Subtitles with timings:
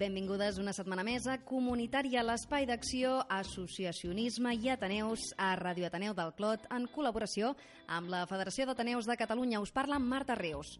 [0.00, 6.32] benvingudes una setmana més a Comunitària, l'espai d'acció, associacionisme i Ateneus a Radio Ateneu del
[6.38, 7.52] Clot en col·laboració
[7.86, 9.60] amb la Federació d'Ateneus de Catalunya.
[9.60, 10.78] Us parla Marta Rius.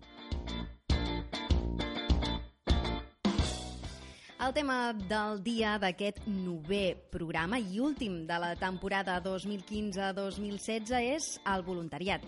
[4.40, 11.66] El tema del dia d'aquest novè programa i últim de la temporada 2015-2016 és el
[11.66, 12.24] voluntariat.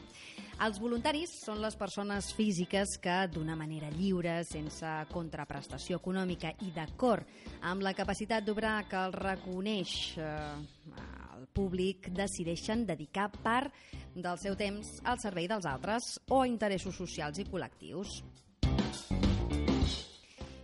[0.60, 7.26] Els voluntaris són les persones físiques que, d'una manera lliure, sense contraprestació econòmica i d'acord
[7.62, 10.28] amb la capacitat d'obrar que els reconeix eh,
[11.38, 13.72] el públic, decideixen dedicar part
[14.14, 18.20] del seu temps al servei dels altres o a interessos socials i col·lectius.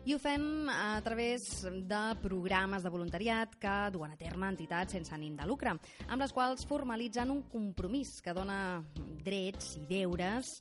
[0.09, 5.12] I ho fem a través de programes de voluntariat que duen a terme entitats sense
[5.12, 5.75] ànim de lucre,
[6.09, 8.81] amb les quals formalitzen un compromís que dona
[9.27, 10.55] drets i deures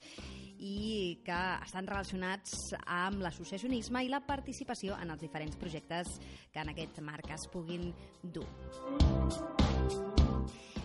[0.59, 6.17] i que estan relacionats amb l'associacionisme i la participació en els diferents projectes
[6.51, 8.49] que en aquest marc es puguin dur.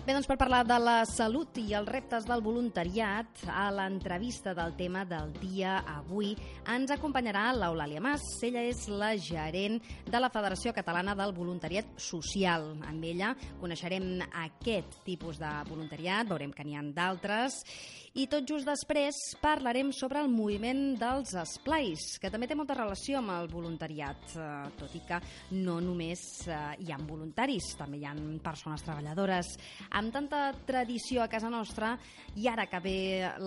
[0.02, 4.74] Bé, doncs per parlar de la salut i els reptes del voluntariat, a l'entrevista del
[4.74, 6.32] tema del dia avui
[6.74, 8.24] ens acompanyarà l'Eulàlia Mas.
[8.42, 9.78] Ella és la gerent
[10.10, 12.72] de la Federació Catalana del Voluntariat Social.
[12.82, 13.30] Amb ella
[13.60, 17.62] coneixerem aquest tipus de voluntariat, veurem que n'hi ha d'altres,
[18.18, 23.22] i tot just després parlarem sobre el moviment dels esplais, que també té molta relació
[23.22, 24.50] amb el voluntariat, eh,
[24.82, 25.22] tot i que
[25.62, 28.12] no només eh, hi ha voluntaris, també hi ha
[28.42, 29.54] persones treballadores
[29.92, 31.96] amb tanta tradició a casa nostra
[32.40, 32.96] i ara que ve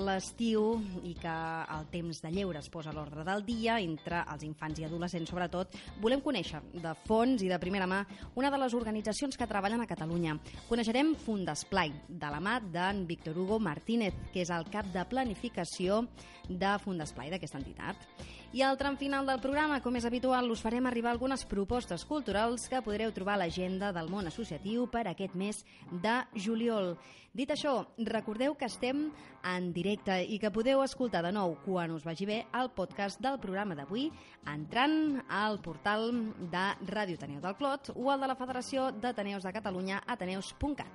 [0.06, 1.35] l'estiu i que
[1.75, 5.31] el temps de lleure es posa a l'ordre del dia entre els infants i adolescents
[5.31, 8.03] sobretot, volem conèixer de fons i de primera mà
[8.35, 10.38] una de les organitzacions que treballen a Catalunya.
[10.69, 16.03] Coneixerem Fundesplai, de la mà d'en Víctor Hugo Martínez, que és el cap de planificació
[16.50, 18.09] de Fundesplai d'aquesta entitat.
[18.55, 22.69] I al tram final del programa, com és habitual, us farem arribar algunes propostes culturals
[22.71, 25.59] que podreu trobar a l'agenda del món associatiu per aquest mes
[25.91, 26.95] de juliol.
[27.35, 29.11] Dit això, recordeu que estem
[29.44, 33.44] en directe i que podeu escoltar de nou, quan us vagi bé, el podcast del
[33.44, 34.07] programa d'avui
[34.47, 39.51] entrant al portal de Ràdio Ateneu del Clot o al de la Federació d'Ateneus de
[39.51, 40.88] Catalunya, ateneus.cat.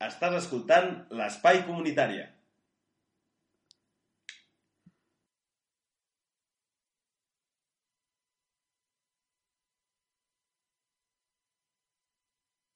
[0.00, 0.86] Estàs escoltant
[1.18, 2.22] l'Espai Comunitària.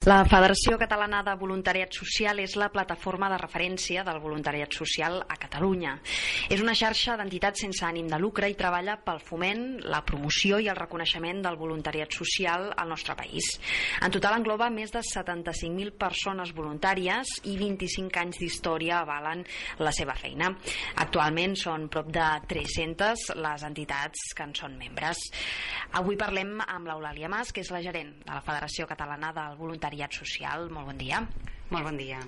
[0.04, 5.36] La Federació Catalana de Voluntariat Social és la plataforma de referència del voluntariat social a
[5.40, 5.94] Catalunya.
[6.52, 10.68] És una xarxa d'entitats sense ànim de lucre i treballa pel foment, la promoció i
[10.68, 13.48] el reconeixement del voluntariat social al nostre país.
[14.04, 19.46] En total engloba més de 75.000 persones voluntàries i 25 anys d'història avalen
[19.80, 20.52] la seva feina.
[21.00, 25.24] Actualment són prop de 300 les entitats que en són membres.
[25.96, 29.93] Avui parlem amb l'Eulàlia Mas, que és la gerent de la Federació Catalana del Voluntariat
[29.94, 30.70] voluntariat social.
[30.70, 31.22] Molt bon dia.
[31.70, 32.20] Molt bon dia.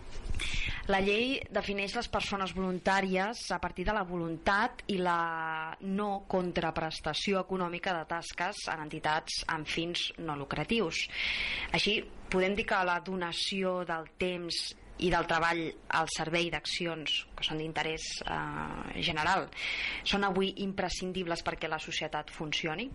[0.89, 7.41] La llei defineix les persones voluntàries a partir de la voluntat i la no contraprestació
[7.42, 11.09] econòmica de tasques en entitats amb fins no lucratius.
[11.72, 17.45] Així, podem dir que la donació del temps i del treball al servei d'accions que
[17.45, 19.51] són d'interès eh, general
[20.09, 22.89] són avui imprescindibles perquè la societat funcioni?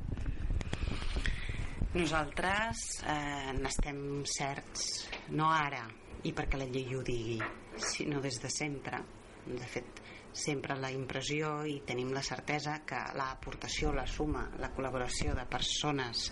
[1.92, 5.82] Nosaltres eh, n'estem certs, no ara,
[6.24, 7.36] i perquè la llei ho digui,
[7.84, 9.02] sinó des de sempre.
[9.44, 10.00] De fet,
[10.32, 16.30] sempre la impressió i tenim la certesa que l'aportació, la suma, la col·laboració de persones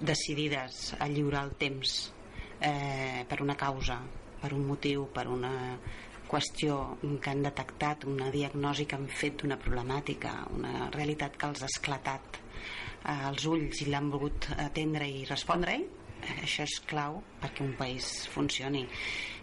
[0.00, 1.98] decidides a lliurar el temps
[2.60, 4.00] eh, per una causa
[4.42, 5.52] per un motiu, per una
[6.32, 11.62] qüestió que han detectat, una diagnosi que han fet d'una problemàtica, una realitat que els
[11.62, 12.40] ha esclatat
[13.08, 15.84] als ulls i l'han volgut atendre i respondre-hi,
[16.42, 18.84] això és clau perquè un país funcioni.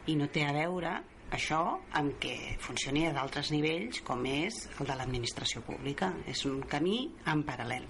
[0.08, 0.94] I no té a veure
[1.36, 1.62] això
[2.00, 6.14] amb què funcioni a d'altres nivells com és el de l'administració pública.
[6.28, 7.86] És un camí en paral·lel.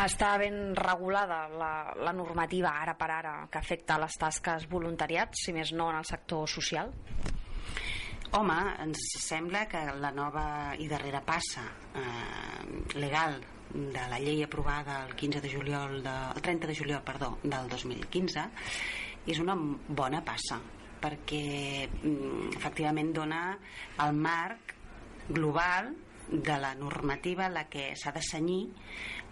[0.00, 5.54] Està ben regulada la, la normativa ara per ara que afecta les tasques voluntariats, si
[5.54, 6.90] més no en el sector social?
[8.34, 10.44] Home, ens sembla que la nova
[10.82, 11.62] i darrera passa
[11.94, 13.36] eh, legal
[13.70, 17.68] de la llei aprovada el 15 de juliol de, el 30 de juliol perdó, del
[17.70, 18.46] 2015
[19.30, 20.58] és una bona passa
[21.04, 23.44] perquè mm, efectivament dona
[24.02, 24.74] el marc
[25.28, 25.92] global
[26.26, 28.64] de la normativa a la que s'ha de senyir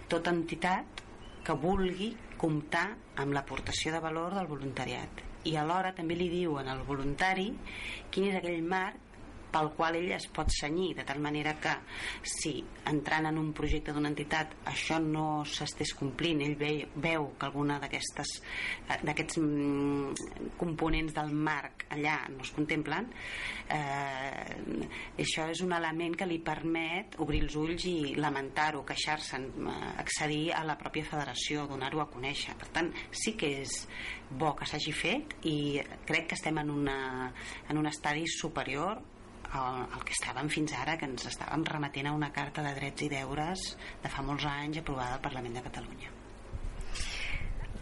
[0.07, 1.03] tota entitat
[1.43, 2.87] que vulgui comptar
[3.19, 7.49] amb l'aportació de valor del voluntariat i alhora també li diuen al voluntari
[8.11, 9.12] quin és aquell marc
[9.53, 11.75] pel qual ell es pot senyir, de tal manera que
[12.27, 12.57] si
[12.91, 17.79] entrant en un projecte d'una entitat això no s'estés complint, ell veu, veu que alguna
[17.83, 18.35] d'aquestes
[19.03, 23.11] d'aquests mm, components del marc allà no es contemplen
[23.73, 24.89] eh,
[25.23, 30.43] això és un element que li permet obrir els ulls i lamentar-ho, queixar-se'n eh, accedir
[30.57, 33.83] a la pròpia federació donar-ho a conèixer, per tant sí que és
[34.33, 35.57] bo que s'hagi fet i
[36.09, 36.99] crec que estem en, una,
[37.69, 39.03] en un estadi superior
[39.59, 43.07] el, el que estàvem fins ara, que ens estàvem remetent a una carta de drets
[43.07, 43.69] i deures
[44.03, 46.19] de fa molts anys aprovada al Parlament de Catalunya.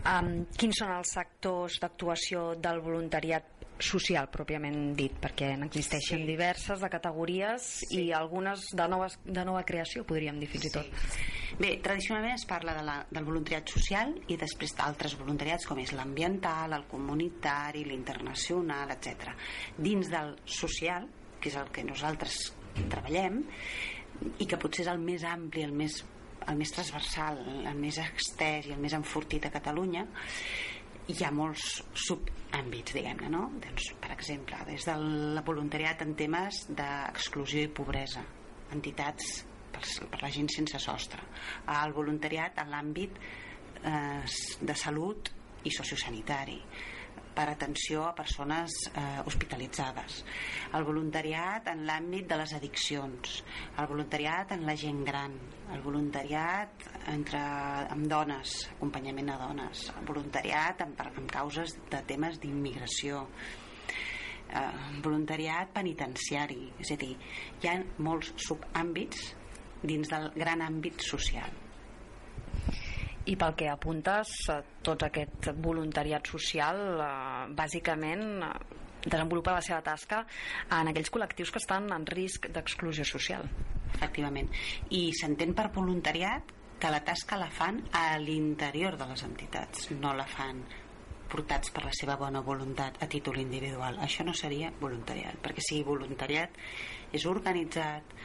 [0.01, 6.29] Um, quins són els sectors d'actuació del voluntariat social pròpiament dit perquè n'existeixen sí.
[6.29, 8.07] diverses de categories sí.
[8.07, 11.55] i algunes de, noves, de nova creació podríem dir fins i tot sí.
[11.61, 15.95] bé, tradicionalment es parla de la, del voluntariat social i després d'altres voluntariats com és
[15.97, 19.33] l'ambiental, el comunitari l'internacional, etc.
[19.79, 21.09] dins del social
[21.41, 22.39] que és el que nosaltres
[22.93, 23.43] treballem
[24.39, 26.01] i que potser és el més ampli, el més,
[26.47, 27.41] el més transversal,
[27.71, 30.07] el més extès i el més enfortit a Catalunya
[31.11, 33.47] hi ha molts subàmbits, diguem-ne, no?
[33.63, 38.23] Doncs, per exemple, des del voluntariat en temes d'exclusió i pobresa,
[38.77, 39.41] entitats
[39.73, 39.83] per,
[40.13, 41.25] per la gent sense sostre,
[41.81, 44.23] el voluntariat en l'àmbit eh,
[44.61, 45.33] de salut
[45.67, 46.61] i sociosanitari,
[47.35, 50.21] per atenció a persones eh, hospitalitzades,
[50.77, 53.41] el voluntariat en l'àmbit de les addiccions,
[53.79, 55.37] el voluntariat en la gent gran,
[55.75, 57.41] el voluntariat entre,
[57.95, 63.25] amb dones, acompanyament a dones, el voluntariat en, en causes de temes d'immigració,
[64.51, 64.69] eh,
[65.05, 67.15] voluntariat penitenciari, és a dir,
[67.63, 69.35] hi ha molts subàmbits
[69.81, 71.70] dins del gran àmbit social
[73.31, 77.09] i pel que apuntes, eh, tot aquest voluntariat social eh,
[77.57, 78.53] bàsicament eh,
[79.05, 80.25] desenvolupa la seva tasca
[80.77, 83.47] en aquells col·lectius que estan en risc d'exclusió social.
[83.95, 84.51] Efectivament.
[84.91, 90.15] I s'entén per voluntariat que la tasca la fan a l'interior de les entitats, no
[90.17, 90.63] la fan
[91.31, 94.01] portats per la seva bona voluntat a títol individual.
[94.03, 96.57] Això no seria voluntariat, perquè si voluntariat
[97.15, 98.17] és organitzat,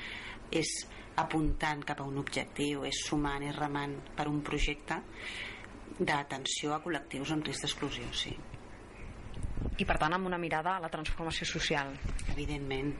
[0.51, 0.71] és
[1.21, 4.99] apuntant cap a un objectiu, és sumant i remant per un projecte
[5.99, 8.33] d'atenció a col·lectius en risc d'exclusió, sí.
[9.79, 11.93] I per tant amb una mirada a la transformació social.
[12.33, 12.91] Evidentment,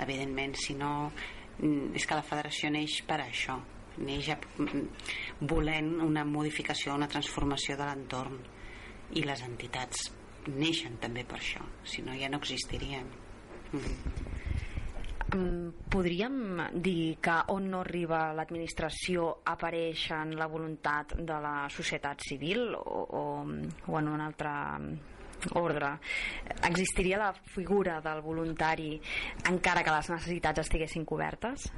[0.00, 3.58] evidentment, si no mm, és que la federació neix per això
[4.00, 8.38] neix a, mm, volent una modificació, una transformació de l'entorn
[9.18, 10.10] i les entitats
[10.48, 13.08] neixen també per això si no ja no existirien
[13.72, 14.30] mm.
[15.30, 16.36] Podríem
[16.82, 23.04] dir que on no arriba l'administració apareix en la voluntat de la societat civil o,
[23.20, 23.22] o,
[23.86, 24.50] o en un altre
[25.60, 25.92] ordre?
[26.66, 28.96] Existiria la figura del voluntari
[29.52, 31.70] encara que les necessitats estiguessin cobertes?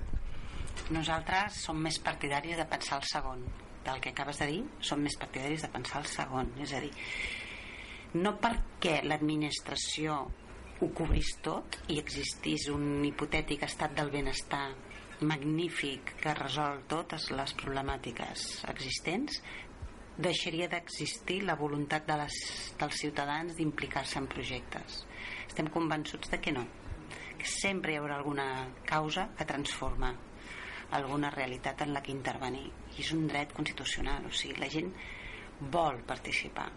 [0.92, 3.44] Nosaltres som més partidaris de pensar el segon.
[3.82, 6.52] Del que acabes de dir, som més partidaris de pensar el segon.
[6.62, 6.92] És a dir,
[8.14, 10.22] no perquè l'administració
[10.82, 14.72] ho cobrís tot i existís un hipotètic estat del benestar
[15.22, 19.38] magnífic que resol totes les problemàtiques existents
[20.26, 22.38] deixaria d'existir la voluntat de les,
[22.80, 25.04] dels ciutadans d'implicar-se en projectes.
[25.46, 26.66] Estem convençuts de que no
[27.38, 28.48] que sempre hi haurà alguna
[28.86, 30.12] causa que transforma
[30.98, 32.66] alguna realitat en la que intervenir.
[32.98, 34.90] I és un dret constitucional o sigui, la gent
[35.72, 36.68] vol participar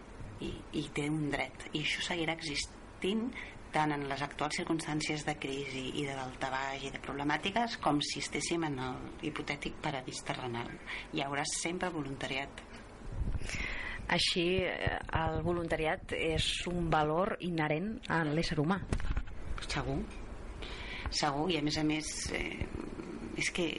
[0.46, 3.32] i, i té un dret i això seguirà existint
[3.76, 8.22] tant en les actuals circumstàncies de crisi i de daltabaix i de problemàtiques com si
[8.24, 10.72] estéssim en el hipotètic paradís terrenal.
[11.12, 12.64] Hi haurà sempre voluntariat.
[14.16, 18.80] Així, eh, el voluntariat és un valor inherent a l'ésser humà.
[19.68, 20.00] Segur.
[21.10, 22.68] Segur, i a més a més eh,
[23.36, 23.70] és que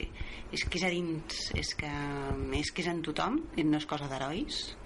[0.51, 1.89] és que és a dins és que,
[2.55, 4.76] és que és en tothom no és cosa d'herois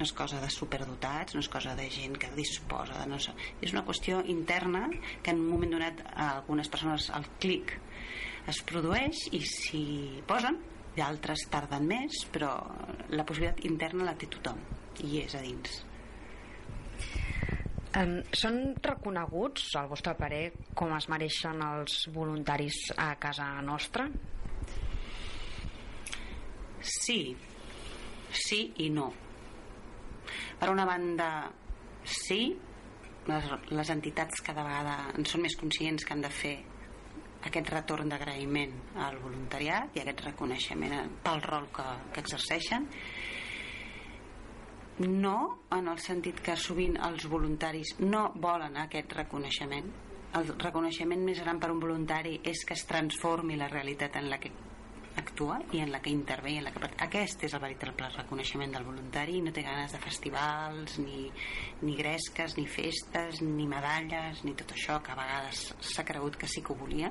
[0.00, 3.34] no és cosa de superdotats, no és cosa de gent que disposa de no sé.
[3.60, 4.86] És una qüestió interna
[5.20, 7.74] que en un moment donat a algunes persones el clic
[8.48, 9.84] es produeix i si
[10.26, 10.56] posen,
[10.96, 12.54] d'altres tarden més, però
[13.12, 14.64] la possibilitat interna la té tothom
[15.04, 15.78] i és a dins.
[18.00, 20.44] Um, són reconeguts, al vostre parer,
[20.78, 24.08] com es mereixen els voluntaris a casa nostra?
[26.80, 27.24] Sí,
[28.32, 29.10] sí i no
[30.58, 31.30] per una banda,
[32.04, 32.42] sí,
[33.28, 36.54] les, les entitats cada vegada en són més conscients que han de fer
[37.48, 42.88] aquest retorn d'agraïment al voluntariat i aquest reconeixement pel rol que, que exerceixen.
[45.00, 45.36] No
[45.72, 49.88] en el sentit que sovint els voluntaris no volen aquest reconeixement.
[50.36, 54.38] El reconeixement més gran per un voluntari és que es transformi la realitat en la
[54.42, 54.52] que
[55.40, 56.88] actua i en la que intervé en la que...
[57.00, 61.30] aquest és el veritable reconeixement del voluntari no té ganes de festivals ni,
[61.82, 66.48] ni gresques, ni festes ni medalles, ni tot això que a vegades s'ha cregut que
[66.48, 67.10] sí que ho volia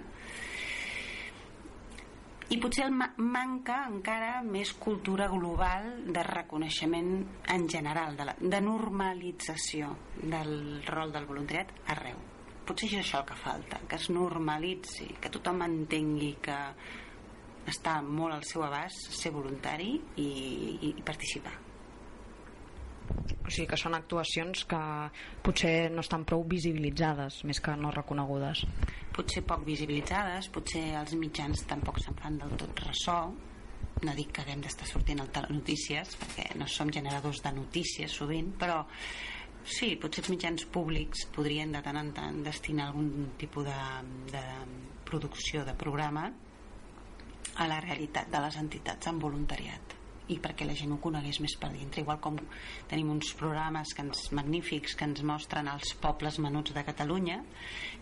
[2.50, 7.12] i potser el ma manca encara més cultura global de reconeixement
[7.53, 12.17] en general, de, la, de normalització del rol del voluntariat arreu.
[12.65, 16.57] Potser és això el que falta, que es normalitzi, que tothom entengui que
[17.72, 21.56] està molt al seu abast ser voluntari i, i, i participar.
[23.10, 24.80] O sigui que són actuacions que
[25.46, 28.62] potser no estan prou visibilitzades més que no reconegudes.
[29.16, 33.20] Potser poc visibilitzades potser els mitjans tampoc se'n fan del tot ressò.
[34.00, 38.54] No dic que haguem d'estar sortint al notícies perquè no som generadors de notícies sovint
[38.62, 38.84] però
[39.66, 43.82] sí, potser els mitjans públics podrien de tant en tant destinar algun tipus de,
[44.32, 44.46] de
[45.10, 46.30] producció de programa
[47.56, 49.96] a la realitat de les entitats en voluntariat.
[50.29, 52.36] I perquè la gent ho conegués més per dintre igual com
[52.89, 57.39] tenim uns programes que ens, magnífics que ens mostren els pobles menuts de Catalunya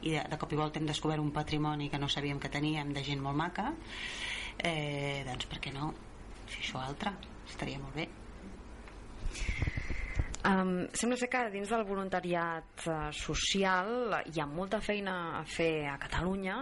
[0.01, 2.91] i de, de cop i volta hem descobert un patrimoni que no sabíem que teníem
[2.91, 3.71] de gent molt maca
[4.59, 5.93] eh, doncs per què no
[6.51, 7.15] fer això altre?
[7.47, 8.09] Estaria molt bé
[10.45, 15.87] Um, sembla ser que dins del voluntariat uh, social hi ha molta feina a fer
[15.89, 16.59] a Catalunya,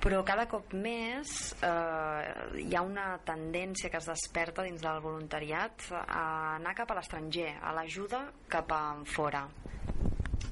[0.00, 5.88] però cada cop més uh, hi ha una tendència que es desperta dins del voluntariat
[5.98, 6.22] a
[6.54, 8.80] anar cap a l'estranger, a l'ajuda cap a
[9.10, 9.42] fora.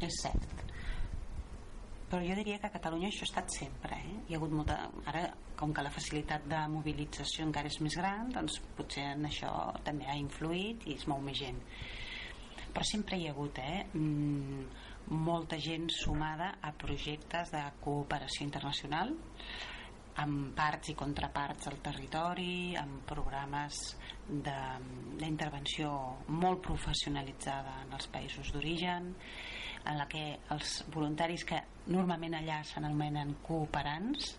[0.02, 0.50] És cert.
[2.10, 3.96] Però jo diria que a Catalunya això ha estat sempre.
[3.96, 4.16] Eh?
[4.28, 4.82] Hi ha hagut molta...
[5.10, 9.50] Ara, com que la facilitat de mobilització encara és més gran, doncs potser en això
[9.86, 11.62] també ha influït i es mou més gent
[12.74, 14.64] però sempre hi ha hagut eh, mm,
[15.24, 19.14] molta gent sumada a projectes de cooperació internacional
[20.22, 23.80] amb parts i contraparts al territori, amb programes
[24.28, 25.90] d'intervenció
[26.28, 29.10] molt professionalitzada en els països d'origen,
[29.84, 30.22] en la que
[30.54, 31.58] els voluntaris que
[31.90, 34.30] normalment allà s'anomenen cooperants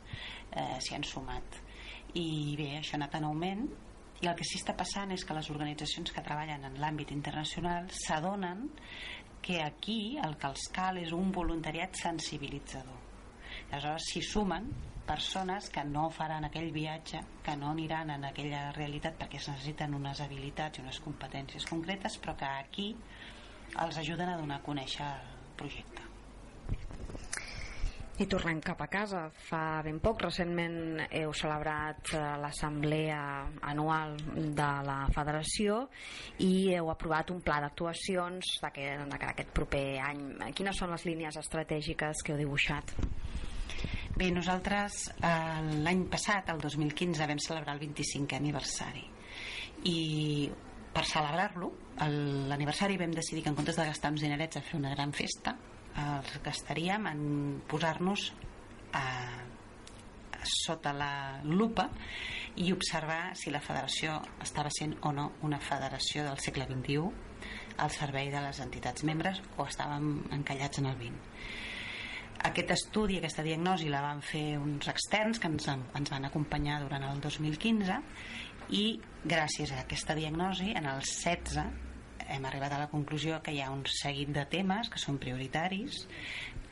[0.51, 1.59] eh, s'hi han sumat.
[2.15, 3.67] I bé, això ha anat en augment
[4.25, 7.91] i el que sí està passant és que les organitzacions que treballen en l'àmbit internacional
[7.93, 8.63] s'adonen
[9.45, 12.97] que aquí el que els cal és un voluntariat sensibilitzador.
[13.69, 14.71] Aleshores s'hi sumen
[15.05, 19.93] persones que no faran aquell viatge, que no aniran en aquella realitat perquè es necessiten
[19.93, 22.89] unes habilitats i unes competències concretes, però que aquí
[23.85, 26.09] els ajuden a donar a conèixer el projecte.
[28.15, 29.25] I tornem cap a casa.
[29.49, 33.19] Fa ben poc, recentment heu celebrat eh, l'assemblea
[33.67, 34.15] anual
[34.55, 35.81] de la federació
[36.45, 40.23] i heu aprovat un pla d'actuacions d'aquest proper any.
[40.55, 42.95] Quines són les línies estratègiques que heu dibuixat?
[44.15, 49.03] Bé, nosaltres eh, l'any passat, el 2015, vam celebrar el 25è aniversari
[49.91, 50.49] i
[50.95, 54.95] per celebrar-lo, l'aniversari vam decidir que en comptes de gastar uns dinerets a fer una
[54.95, 55.57] gran festa,
[56.01, 57.21] els gastaríem en
[57.69, 58.31] posar-nos
[58.91, 61.87] a, a, sota la lupa
[62.61, 66.99] i observar si la federació estava sent o no una federació del segle XXI
[67.83, 71.15] al servei de les entitats membres o estàvem encallats en el XX.
[72.45, 77.07] Aquest estudi, aquesta diagnosi la van fer uns externs que ens, ens van acompanyar durant
[77.07, 77.99] el 2015
[78.75, 78.85] i
[79.25, 81.84] gràcies a aquesta diagnosi en el 16
[82.29, 86.05] hem arribat a la conclusió que hi ha un seguit de temes que són prioritaris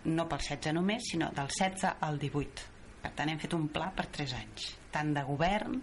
[0.05, 2.69] no pel 16 només sinó del 16 al 18
[3.03, 5.81] per tant hem fet un pla per 3 anys tant de govern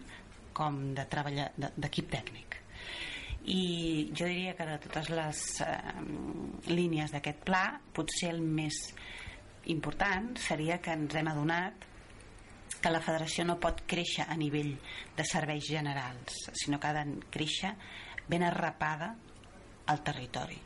[0.56, 2.56] com de d'equip tècnic.
[3.50, 5.68] I jo diria que de totes les eh,
[6.68, 7.64] línies d'aquest pla
[7.96, 8.76] potser el més
[9.72, 11.86] important seria que ens hem adonat
[12.80, 14.74] que la federació no pot créixer a nivell
[15.16, 17.72] de serveis generals sinó que ha de créixer
[18.28, 19.14] ben arrapada
[19.90, 20.58] al territori.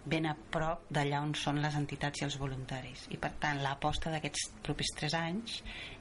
[0.00, 3.08] Ben a prop d'allà on són les entitats i els voluntaris.
[3.12, 5.58] I per tant l'aposta d'aquests propers 3 anys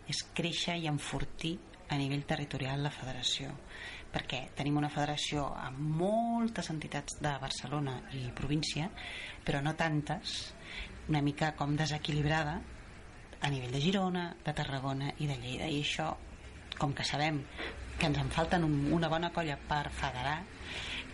[0.08, 1.58] és créixer i enfortir
[1.90, 3.52] a nivell territorial la federació.
[4.14, 8.90] Perquè tenim una federació amb moltes entitats de Barcelona i província
[9.46, 10.54] però no tantes
[11.10, 12.60] una mica com desequilibrada
[13.42, 15.68] a nivell de Girona, de Tarragona i de Lleida.
[15.68, 16.10] I això
[16.80, 17.42] com que sabem
[18.00, 20.40] que ens en falten un, una bona colla per federar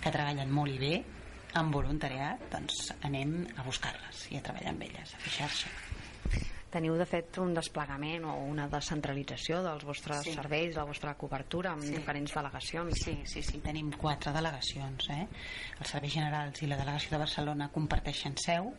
[0.03, 0.95] que treballen molt i bé
[1.59, 5.73] amb voluntariat doncs anem a buscar-les i a treballar amb elles, a fer xarxa
[6.75, 10.33] Teniu, de fet, un desplegament o una descentralització dels vostres sí.
[10.35, 11.93] serveis, de la vostra cobertura amb sí.
[11.95, 12.99] diferents delegacions.
[12.99, 15.07] Sí, sí, sí, tenim quatre delegacions.
[15.15, 15.21] Eh?
[15.79, 18.73] Els serveis generals i la delegació de Barcelona comparteixen seu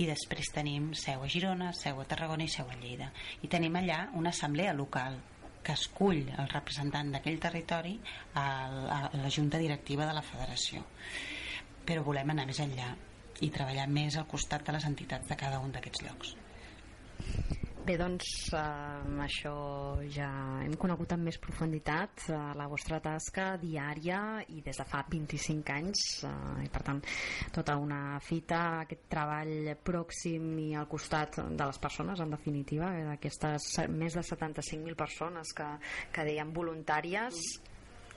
[0.00, 3.10] i després tenim seu a Girona, seu a Tarragona i seu a Lleida.
[3.44, 5.20] I tenim allà una assemblea local
[5.60, 7.98] que escull el representant d'aquell territori
[8.40, 8.46] a
[9.12, 10.80] la junta directiva de la federació.
[11.88, 12.92] Però volem anar més enllà
[13.40, 16.34] i treballar més al costat de les entitats de cada un d'aquests llocs.
[17.88, 19.52] Bé, doncs eh, això
[20.12, 20.28] ja
[20.60, 24.18] hem conegut amb més profunditat eh, la vostra tasca diària
[24.52, 27.00] i des de fa 25 anys eh, i per tant
[27.54, 33.70] tota una fita, aquest treball pròxim i al costat de les persones en definitiva, d'aquestes
[33.88, 35.72] més de 75.000 persones que,
[36.12, 37.40] que deien voluntàries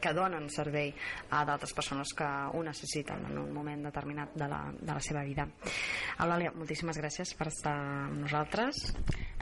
[0.01, 0.91] que donen servei
[1.31, 5.23] a d'altres persones que ho necessiten en un moment determinat de la, de la seva
[5.27, 5.47] vida.
[6.19, 7.75] Eulàlia, moltíssimes gràcies per estar
[8.07, 8.87] amb nosaltres.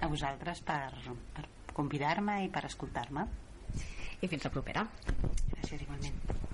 [0.04, 0.92] A vosaltres per,
[1.36, 3.26] per convidar-me i per escoltar-me.
[4.20, 4.86] I fins la propera.
[5.56, 6.48] Gràcies igualment.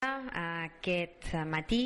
[0.00, 1.84] Aquest matí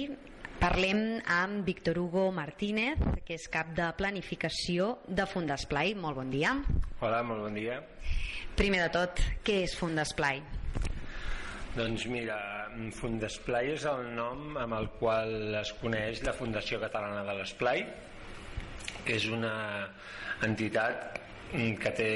[0.64, 2.97] Parlem amb Víctor Hugo Martínez,
[3.28, 5.93] que és cap de planificació de Fundesplai.
[5.93, 6.54] Molt bon dia.
[7.04, 7.75] Hola, molt bon dia.
[8.56, 10.41] Primer de tot, què és Fundesplai?
[11.75, 12.38] Doncs mira,
[12.97, 17.84] Fundesplai és el nom amb el qual es coneix la Fundació Catalana de l'Esplai.
[19.04, 19.54] És una
[20.49, 21.21] entitat
[21.52, 22.10] que té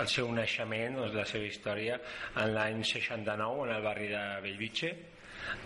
[0.00, 2.00] el seu naixement, doncs la seva història,
[2.40, 4.96] en l'any 69 en el barri de Bellvitge,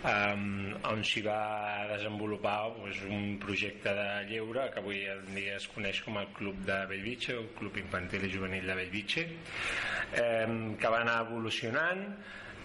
[0.03, 0.45] um,
[0.91, 6.01] on s'hi va desenvolupar pues, un projecte de lleure que avui en dia es coneix
[6.05, 11.03] com el Club de Bellvitge o Club Infantil i Juvenil de Bellvitge um, que va
[11.03, 12.07] anar evolucionant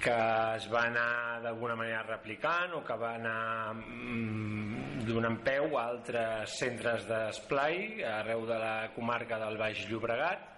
[0.00, 0.16] que
[0.56, 6.56] es va anar d'alguna manera replicant o que va anar mm, donant peu a altres
[6.62, 10.49] centres d'esplai arreu de la comarca del Baix Llobregat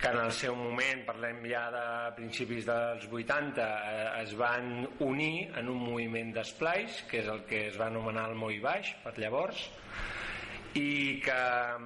[0.00, 1.84] que en el seu moment, parlem ja de
[2.18, 7.68] principis dels 80, eh, es van unir en un moviment d'esplais, que és el que
[7.70, 9.68] es va anomenar el Moi Baix, per llavors,
[10.74, 11.78] i que a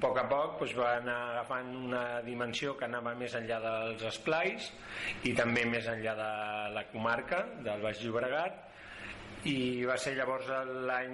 [0.00, 4.68] poc a poc doncs, va anar agafant una dimensió que anava més enllà dels esplais
[5.24, 6.30] i també més enllà de
[6.76, 8.63] la comarca del Baix Llobregat
[9.44, 10.46] i va ser llavors
[10.88, 11.10] l'any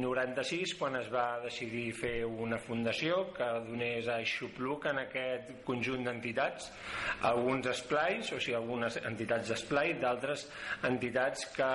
[0.00, 6.06] 96 quan es va decidir fer una fundació que donés a Xupluc en aquest conjunt
[6.08, 6.70] d'entitats
[7.28, 10.46] alguns esplais, o sigui algunes entitats d'esplai, d'altres
[10.88, 11.72] entitats que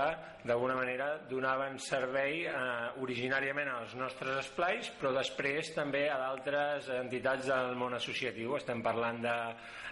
[0.50, 2.56] d'alguna manera donaven servei eh,
[3.04, 8.56] originàriament als nostres esplais però després també a d'altres entitats del món associatiu.
[8.58, 9.36] Estem parlant de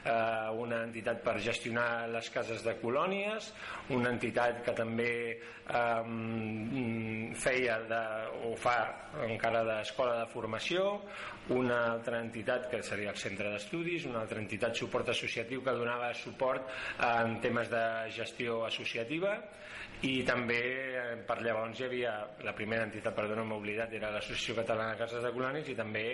[0.08, 3.51] eh, entitat per gestionar les cases de colònies
[3.93, 6.07] una entitat que també eh,
[7.38, 8.02] feia de,
[8.50, 8.78] o fa
[9.28, 10.88] encara d'escola de formació
[11.54, 16.12] una altra entitat que seria el centre d'estudis una altra entitat suport associatiu que donava
[16.17, 16.67] suport
[17.04, 17.86] en temes de
[18.17, 19.38] gestió associativa
[20.06, 22.12] i també eh, per llavors hi havia
[22.46, 26.06] la primera entitat, perdona m'he oblidat era l'Associació Catalana de Cases de Colonis i també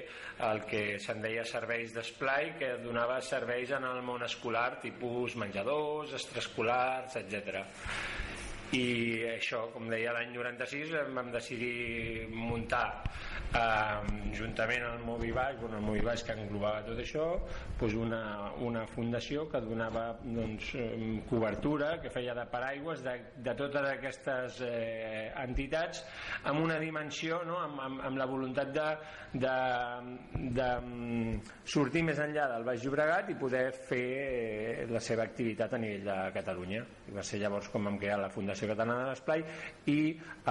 [0.47, 6.15] el que se'n deia serveis d'esplai que donava serveis en el món escolar tipus menjadors,
[6.15, 8.32] extraescolars, etc
[8.73, 8.86] i
[9.36, 13.03] això, com deia l'any 96 vam decidir muntar
[13.53, 13.99] eh,
[14.33, 17.27] juntament amb el Movibaix bueno, el Movibaix que englobava tot això
[17.79, 18.21] doncs una,
[18.65, 20.71] una fundació que donava doncs,
[21.29, 26.01] cobertura que feia de paraigües de, de totes aquestes eh, entitats
[26.49, 27.59] amb una dimensió no?
[27.62, 28.88] amb, amb, amb la voluntat de,
[29.45, 29.55] de,
[30.57, 30.69] de
[31.75, 36.09] sortir més enllà del Baix Llobregat i poder fer eh, la seva activitat a nivell
[36.09, 39.43] de Catalunya i va ser llavors com vam crear la Fundació Federació Catalana de l'Esplai
[39.91, 39.99] i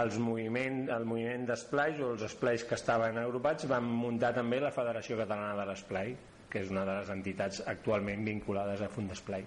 [0.03, 4.72] els moviment, el moviment d'esplais o els esplais que estaven agrupats van muntar també la
[4.72, 6.14] Federació Catalana de l'Esplai
[6.53, 9.44] que és una de les entitats actualment vinculades a Fundesplai.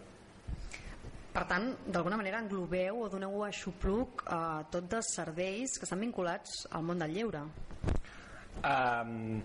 [1.36, 3.43] Per tant, d'alguna manera englobeu o doneu
[4.25, 7.43] a tots els serveis que estan vinculats al món del lleure.
[8.65, 9.43] Um,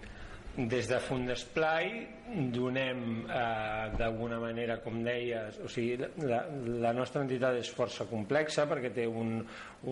[0.56, 2.06] des de Fundesplai
[2.50, 6.42] donem eh, d'alguna manera com deies o sigui, la,
[6.82, 9.38] la nostra entitat és força complexa perquè té un,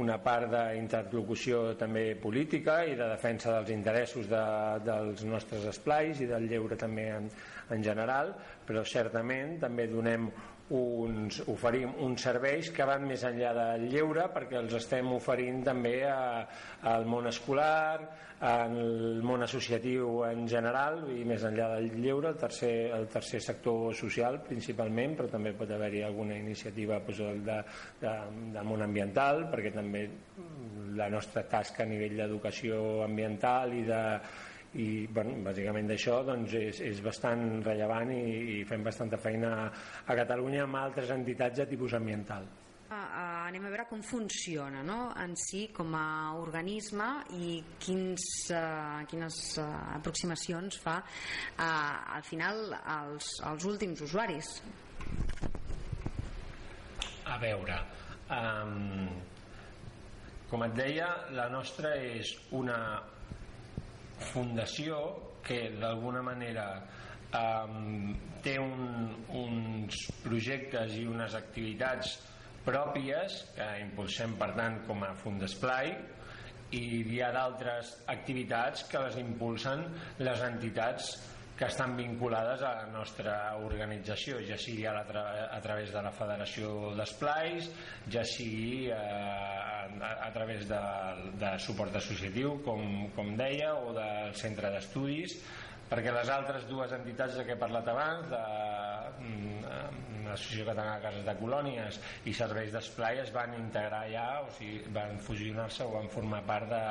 [0.01, 4.45] una part d'interlocució també política i de defensa dels interessos de,
[4.85, 7.31] dels nostres esplais i del lleure també en,
[7.71, 8.35] en general
[8.67, 10.29] però certament també donem
[10.75, 16.03] uns, oferim uns serveis que van més enllà del lleure perquè els estem oferint també
[16.09, 16.45] a,
[16.93, 18.01] al món escolar,
[18.45, 23.95] al món associatiu en general i més enllà del lleure, el tercer, el tercer sector
[23.99, 27.59] social principalment, però també pot haver-hi alguna iniciativa doncs, de,
[28.05, 28.15] de,
[28.55, 30.05] del món ambiental perquè també
[30.99, 34.03] la nostra tasca a nivell d'educació ambiental i de
[34.77, 39.53] i bueno, bàsicament d'això doncs, és, és bastant rellevant i, i fem bastanta feina
[40.05, 44.83] a Catalunya amb altres entitats de tipus ambiental uh, uh, anem a veure com funciona
[44.85, 44.99] no?
[45.17, 47.09] en si com a organisme
[47.41, 54.53] i quins, uh, quines uh, aproximacions fa uh, al final als, als últims usuaris
[57.29, 57.81] a veure
[58.33, 59.09] um,
[60.49, 62.79] com et deia la nostra és una
[64.33, 65.01] fundació
[65.47, 66.67] que d'alguna manera
[67.35, 72.19] um, té un, uns projectes i unes activitats
[72.67, 75.95] pròpies que impulsem per tant com a Fundesplai
[76.77, 79.87] i hi ha d'altres activitats que les impulsen
[80.21, 81.15] les entitats
[81.59, 86.13] que estan vinculades a la nostra organització, ja sigui a, tra a través de la
[86.15, 87.67] Federació d'Esplais,
[88.15, 90.83] ja sigui eh, a, a través de,
[91.41, 95.35] de suport associatiu, com, com deia, o del centre d'estudis,
[95.91, 98.45] perquè les altres dues entitats de què he parlat abans de
[99.25, 104.51] mm, l'Associació Catalana de Cases de Colònies i Serveis d'Esplai es van integrar ja o
[104.59, 106.85] sigui, van fusionar-se o van formar part de,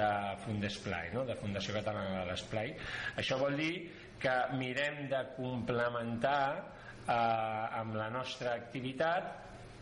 [0.00, 0.10] de
[0.44, 1.26] Fundesplai no?
[1.28, 2.74] de Fundació Catalana de l'Esplai
[3.20, 3.74] això vol dir
[4.20, 9.38] que mirem de complementar eh, amb la nostra activitat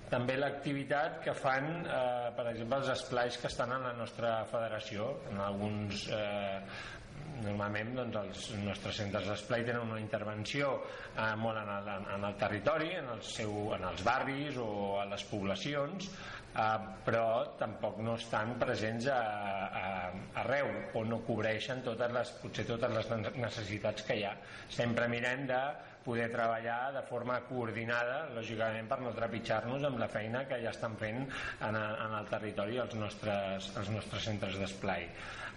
[0.08, 5.10] també l'activitat que fan eh, per exemple els esplais que estan en la nostra federació
[5.32, 6.60] en alguns eh,
[7.42, 12.40] normalment doncs, els nostres centres d'esplai tenen una intervenció eh, molt en el, en el
[12.40, 14.70] territori, en, el seu, en els barris o
[15.02, 17.26] a les poblacions, eh, però
[17.60, 19.20] tampoc no estan presents a,
[19.82, 19.84] a,
[20.44, 24.34] arreu o no cobreixen totes les, potser totes les necessitats que hi ha.
[24.80, 25.62] Sempre mirem de
[26.08, 30.96] poder treballar de forma coordinada, lògicament per no trepitjar-nos amb la feina que ja estan
[31.00, 35.04] fent en, en el territori els nostres, els nostres centres d'esplai.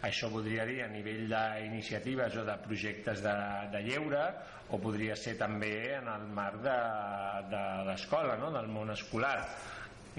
[0.07, 3.35] Això voldria dir a nivell d'iniciatives o de projectes de,
[3.73, 4.23] de lleure
[4.71, 6.79] o podria ser també en el marc de,
[7.51, 8.49] de l'escola, no?
[8.55, 9.37] del món escolar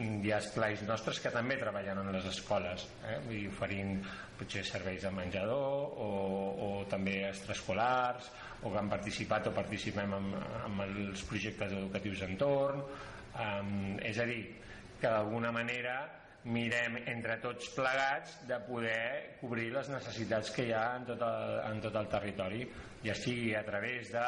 [0.00, 3.18] hi ha esplais nostres que també treballen en les escoles eh?
[3.26, 3.98] Dir, oferint
[4.38, 6.08] potser serveis de menjador o,
[6.64, 8.30] o també extraescolars
[8.62, 10.32] o que han participat o participem en,
[10.64, 14.40] en els projectes educatius entorn um, és a dir
[14.96, 16.00] que d'alguna manera
[16.44, 21.60] mirem entre tots plegats de poder cobrir les necessitats que hi ha en tot el,
[21.68, 22.64] en tot el territori
[23.04, 24.26] ja sigui a través de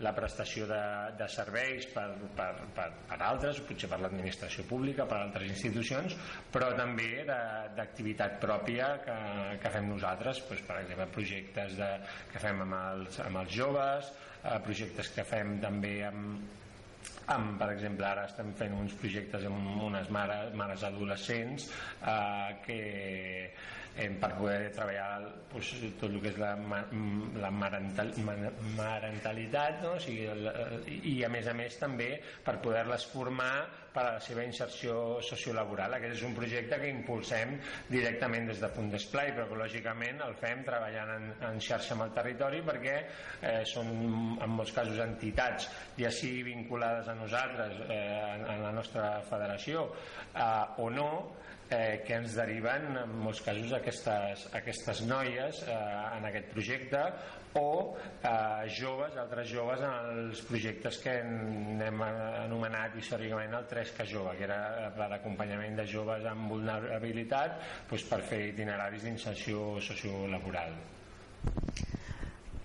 [0.00, 0.80] la prestació de,
[1.18, 6.16] de serveis per, per, per, per altres, potser per l'administració pública, per altres institucions,
[6.52, 9.18] però també d'activitat pròpia que,
[9.60, 11.90] que fem nosaltres, doncs, per exemple, projectes de,
[12.32, 14.08] que fem amb els, amb els joves,
[14.40, 16.56] eh, projectes que fem també amb,
[17.34, 21.68] amb, per exemple, ara estem fent uns projectes amb unes mares, mares adolescents
[22.02, 22.80] eh, que
[23.96, 26.54] eh, per poder treballar pues, tot el que és la,
[27.42, 28.12] la marental,
[28.78, 29.94] marentalitat no?
[29.98, 30.26] o sigui,
[31.12, 32.12] i a més a més també
[32.46, 33.54] per poder-les formar
[33.94, 35.96] per a la seva inserció sociolaboral.
[35.96, 37.56] Aquest és un projecte que impulsem
[37.90, 42.14] directament des de Fundesplai, però que lògicament el fem treballant en, en xarxa amb el
[42.16, 43.90] territori perquè eh, són
[44.40, 48.00] en molts casos entitats, ja sigui vinculades a nosaltres, eh,
[48.36, 49.88] en, en la nostra federació,
[50.34, 51.10] eh, o no,
[51.70, 55.76] eh, que ens deriven en molts casos aquestes, aquestes noies eh,
[56.18, 57.02] en aquest projecte
[57.58, 64.36] o eh, joves, altres joves en els projectes que hem anomenat històricament el 3K jove,
[64.38, 67.58] que era per acompanyament de joves amb vulnerabilitat
[67.90, 70.76] doncs per fer itineraris d'inserció sociolaboral.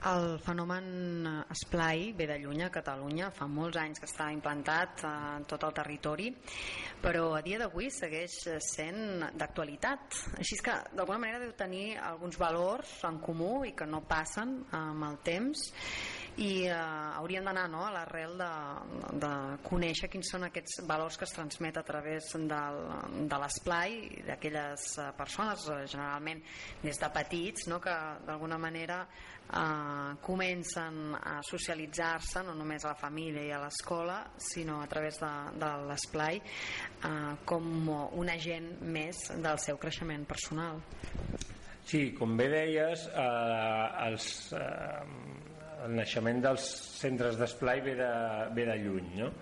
[0.05, 5.13] El fenomen esplai ve de lluny a Catalunya, fa molts anys que està implantat eh,
[5.39, 6.27] en tot el territori,
[7.01, 10.19] però a dia d'avui segueix sent d'actualitat.
[10.37, 15.09] Així que d'alguna manera deu tenir alguns valors en comú i que no passen amb
[15.09, 15.71] el temps
[16.37, 16.75] i eh,
[17.15, 18.49] hauríem d'anar no, a l'arrel de,
[19.21, 19.31] de
[19.63, 22.81] conèixer quins són aquests valors que es transmet a través del,
[23.31, 23.95] de l'esplai
[24.27, 26.43] d'aquelles eh, persones, eh, generalment
[26.83, 27.95] des de petits, no, que
[28.27, 34.81] d'alguna manera eh, comencen a socialitzar-se no només a la família i a l'escola sinó
[34.83, 40.83] a través de, de l'esplai eh, com un agent més del seu creixement personal.
[41.85, 45.54] Sí, com bé deies eh, els, eh,
[45.85, 46.63] el naixement dels
[47.01, 48.13] centres d'esplai ve, de,
[48.55, 49.33] ve de lluny, no?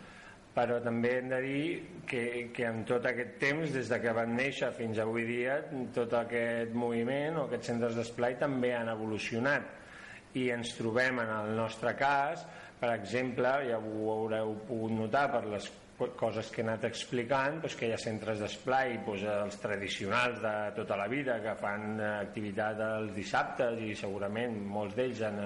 [0.53, 1.61] però també hem de dir
[2.09, 5.57] que, que en tot aquest temps, des de que van néixer fins avui dia,
[5.95, 11.55] tot aquest moviment o aquests centres d'esplai també han evolucionat i ens trobem en el
[11.57, 12.45] nostre cas,
[12.79, 15.69] per exemple, ja ho haureu pogut notar per les
[16.19, 20.53] coses que he anat explicant doncs que hi ha centres d'esplai doncs, els tradicionals de
[20.77, 25.39] tota la vida que fan activitat els dissabtes i segurament molts d'ells en,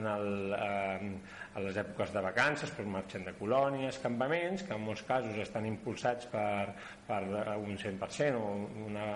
[0.00, 1.10] en el, eh,
[1.54, 5.66] a les èpoques de vacances doncs marxen de colònies, campaments que en molts casos estan
[5.68, 6.74] impulsats per,
[7.08, 7.22] per
[7.56, 8.52] un 100% o
[8.86, 9.10] una,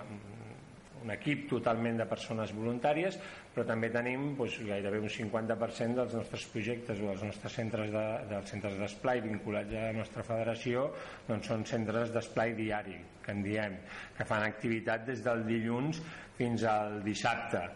[1.03, 3.19] un equip totalment de persones voluntàries
[3.53, 8.05] però també tenim doncs, gairebé un 50% dels nostres projectes o dels nostres centres de,
[8.31, 10.89] dels centres d'esplai vinculats a la nostra federació
[11.29, 13.79] doncs són centres d'esplai diari que en diem,
[14.17, 16.01] que fan activitat des del dilluns
[16.39, 17.67] fins al dissabte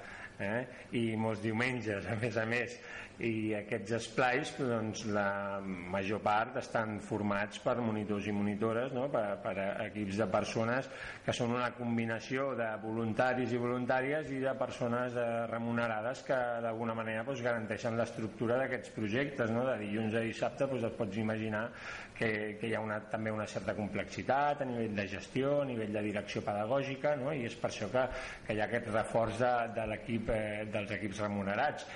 [0.42, 0.62] eh?
[0.98, 2.78] i molts diumenges a més a més
[3.24, 9.06] i aquests esplais doncs, la major part estan formats per monitors i monitores no?
[9.12, 9.54] per, per
[9.86, 10.90] equips de persones
[11.24, 16.96] que són una combinació de voluntaris i voluntàries i de persones eh, remunerades que d'alguna
[16.98, 19.64] manera doncs, garanteixen l'estructura d'aquests projectes no?
[19.70, 21.70] de dilluns a dissabte doncs, et pots imaginar
[22.16, 22.28] que,
[22.60, 26.04] que hi ha una, també una certa complexitat a nivell de gestió, a nivell de
[26.10, 27.32] direcció pedagògica no?
[27.32, 28.04] i és per això que,
[28.44, 31.88] que hi ha aquest reforç de, de l'equip eh, dels equips remunerats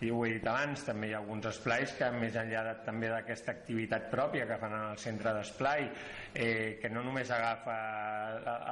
[0.00, 3.08] i ho he dit abans, també hi ha alguns esplais que més enllà de, també
[3.12, 5.86] d'aquesta activitat pròpia que fan al centre d'esplai
[6.34, 7.76] eh, que no només agafa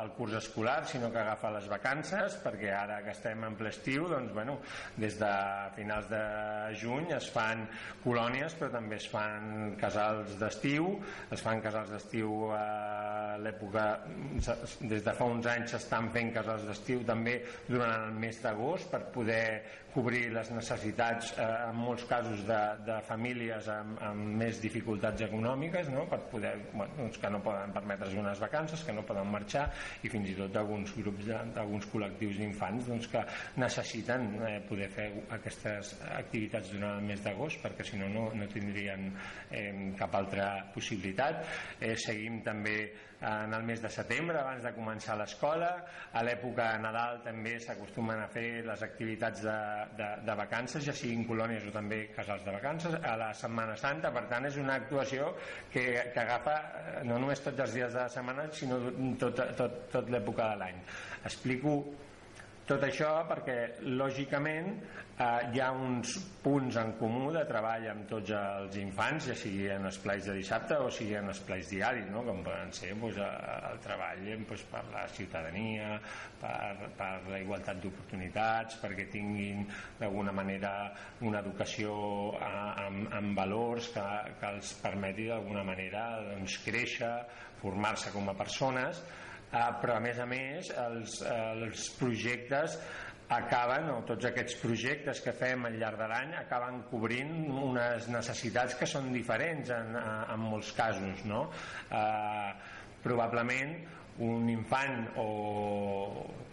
[0.02, 4.08] el curs escolar sinó que agafa les vacances perquè ara que estem en ple estiu
[4.10, 4.58] doncs, bueno,
[4.96, 5.32] des de
[5.76, 6.22] finals de
[6.80, 7.64] juny es fan
[8.04, 10.92] colònies però també es fan casals d'estiu.
[11.32, 13.86] Es fan casals d'estiu a l'època
[14.80, 19.02] des de fa uns anys s'estan fent casals d'estiu també durant el mes d'agost per
[19.14, 19.46] poder
[19.96, 25.88] cobrir les necessitats eh, en molts casos de, de famílies amb, amb més dificultats econòmiques
[25.94, 26.04] no?
[26.10, 29.64] per poder, bueno, doncs que no poden permetre's unes vacances, que no poden marxar
[30.04, 33.24] i fins i tot d'alguns grups d'alguns col·lectius d'infants doncs, que
[33.62, 38.50] necessiten eh, poder fer aquestes activitats durant el mes d'agost perquè si no, no, no
[38.52, 39.08] tindrien
[39.48, 41.44] eh, cap altra possibilitat
[41.80, 42.76] eh, seguim també
[43.20, 45.70] en el mes de setembre abans de començar l'escola.
[46.12, 49.56] A l'època de Nadal també s'acostumen a fer les activitats de,
[49.98, 54.12] de, de vacances ja siguin colònies o també casals de vacances a la Setmana Santa.
[54.14, 55.32] Per tant és una actuació
[55.72, 58.80] que, que agafa eh, no només tots els dies de la setmana sinó
[59.20, 60.82] tot, tot, tot l'època de l'any.
[61.24, 61.78] Explico
[62.66, 63.56] tot això perquè
[63.94, 69.36] lògicament eh, hi ha uns punts en comú de treball amb tots els infants, ja
[69.38, 72.24] sigui en esplais de dissabte o sigui en esplais diaris, no?
[72.26, 75.92] com poden ser doncs, el treball doncs, per la ciutadania,
[76.40, 79.62] per, per la igualtat d'oportunitats, perquè tinguin
[80.00, 80.72] d'alguna manera
[81.22, 81.94] una educació
[82.42, 84.08] amb, amb valors que,
[84.40, 87.14] que els permeti d'alguna manera doncs, créixer,
[87.62, 92.78] formar-se com a persones, eh, però a més a més els, els projectes
[93.32, 98.76] acaben, o tots aquests projectes que fem al llarg de l'any acaben cobrint unes necessitats
[98.78, 101.46] que són diferents en, en molts casos no?
[101.90, 102.52] eh,
[103.02, 103.74] probablement
[104.24, 105.28] un infant o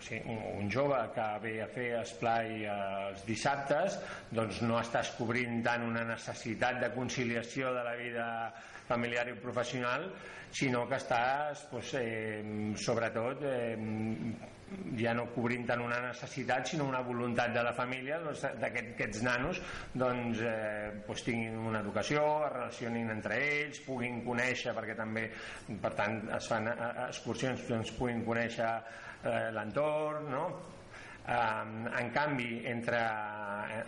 [0.03, 3.97] sí, un jove que ve a fer esplai els dissabtes
[4.35, 8.27] doncs no estàs cobrint tant una necessitat de conciliació de la vida
[8.89, 10.09] familiar i professional
[10.53, 12.43] sinó que estàs pues, eh,
[12.77, 13.77] sobretot eh,
[14.99, 19.21] ja no cobrint tant una necessitat sinó una voluntat de la família doncs, d'aquests aquest,
[19.25, 19.61] nanos
[19.93, 25.29] doncs, eh, doncs tinguin una educació es relacionin entre ells puguin conèixer perquè també
[25.81, 30.45] per tant es fan eh, excursions doncs puguin conèixer eh, l'entorn no?
[31.23, 32.97] Um, en canvi entre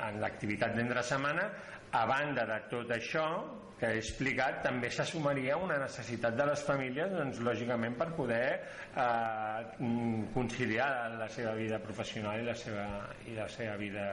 [0.07, 1.49] en l'activitat d'entre setmana
[1.95, 3.27] a banda de tot això
[3.79, 9.87] que he explicat, també s'assumaria una necessitat de les famílies, doncs, lògicament, per poder eh,
[10.35, 12.85] conciliar la seva vida professional i la seva,
[13.27, 14.05] i la seva vida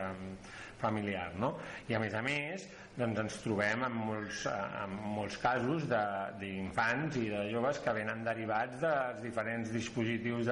[0.82, 1.30] familiar.
[1.38, 1.54] No?
[1.88, 2.66] I a més a més,
[2.98, 8.82] doncs ens trobem en molts, en molts casos d'infants i de joves que venen derivats
[8.82, 10.50] dels diferents dispositius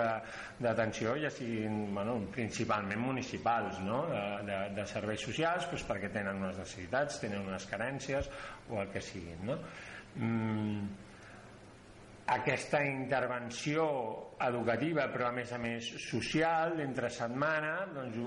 [0.62, 4.04] d'atenció, ja siguin bueno, principalment municipals, no?
[4.12, 8.28] de, de, de serveis socials, doncs perquè tenen unes necessitats, tenen unes carències
[8.70, 9.46] o el que siguin.
[9.46, 9.56] No?
[10.16, 10.88] Mm,
[12.30, 13.85] aquesta intervenció
[14.40, 18.20] educativa però a més a més social d'entre setmana doncs,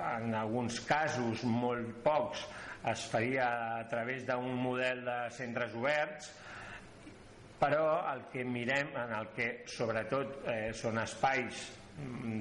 [0.00, 2.46] en alguns casos molt pocs
[2.88, 6.32] es faria a través d'un model de centres oberts
[7.60, 11.66] però el que mirem en el que sobretot eh, són espais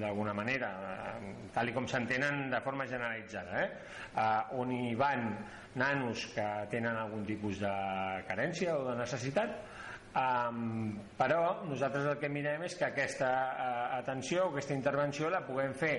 [0.02, 0.70] d'alguna manera
[1.54, 3.68] tal com s'entenen de forma generalitzada eh?
[4.18, 5.28] eh, on hi van
[5.76, 7.74] nanos que tenen algun tipus de
[8.30, 9.56] carència o de necessitat
[10.14, 15.74] Um, però nosaltres el que mirem és que aquesta uh, atenció, aquesta intervenció la puguem
[15.74, 15.94] fer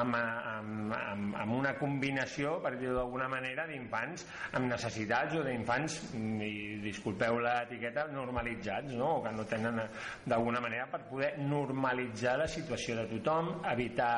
[0.00, 4.24] amb, amb, amb, amb una combinació, per dir-ho d'alguna manera, d'infants
[4.56, 9.18] amb necessitats o d'infants, mm, i disculpeu l'etiqueta, normalitzats, no?
[9.18, 9.88] o que no tenen eh,
[10.24, 14.12] d'alguna manera per poder normalitzar la situació de tothom, evitar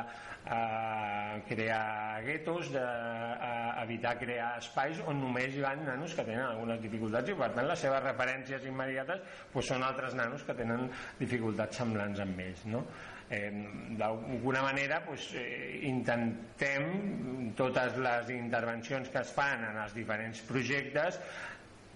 [0.47, 6.45] uh, crear guetos, de, uh, evitar crear espais on només hi van nanos que tenen
[6.47, 9.23] algunes dificultats i per tant les seves referències immediates
[9.53, 10.89] pues, són altres nanos que tenen
[11.21, 12.85] dificultats semblants amb ells no?
[13.31, 13.51] eh,
[13.97, 21.21] d'alguna manera pues, eh, intentem totes les intervencions que es fan en els diferents projectes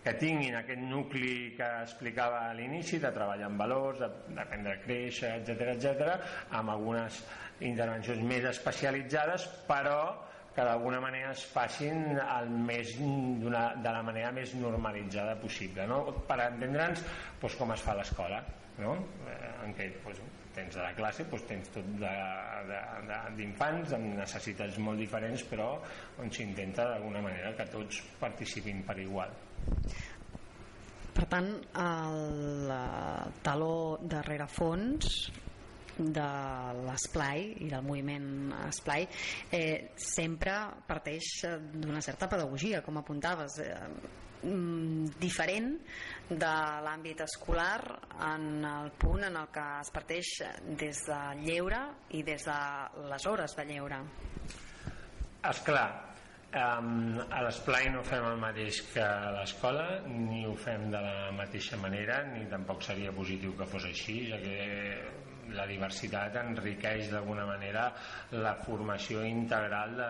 [0.04, 5.32] que tinguin aquest nucli que explicava a l'inici de treballar amb valors, d'aprendre a créixer,
[5.40, 6.12] etc etc,
[6.60, 7.22] amb algunes
[7.64, 9.98] intervencions més especialitzades, però
[10.54, 13.50] que d'alguna manera es facin el més de
[13.90, 16.04] la manera més normalitzada possible no?
[16.28, 17.02] per entendre'ns
[17.42, 18.38] doncs, com es fa a l'escola
[18.78, 18.94] no?
[19.26, 20.20] Eh, en què doncs,
[20.54, 21.88] tens a la classe doncs, tens tot
[23.40, 25.72] d'infants amb necessitats molt diferents però
[26.22, 29.34] on s'intenta d'alguna manera que tots participin per igual
[31.14, 31.48] per tant
[31.78, 32.72] el
[33.46, 35.30] taló darrere fons
[35.96, 36.26] de
[36.84, 39.06] l'esplai i del moviment esplai
[39.54, 40.56] eh, sempre
[40.88, 41.28] parteix
[41.70, 43.76] d'una certa pedagogia com apuntaves eh,
[44.42, 45.70] mm, diferent
[46.28, 46.54] de
[46.86, 47.78] l'àmbit escolar
[48.32, 50.32] en el punt en el que es parteix
[50.82, 51.84] des de lleure
[52.18, 52.58] i des de
[53.12, 54.02] les hores de lleure.
[55.44, 56.13] És clar
[56.54, 61.30] um, a l'esplai no fem el mateix que a l'escola ni ho fem de la
[61.36, 64.58] mateixa manera ni tampoc seria positiu que fos així ja que
[65.52, 67.84] la diversitat enriqueix d'alguna manera
[68.32, 70.08] la formació integral de,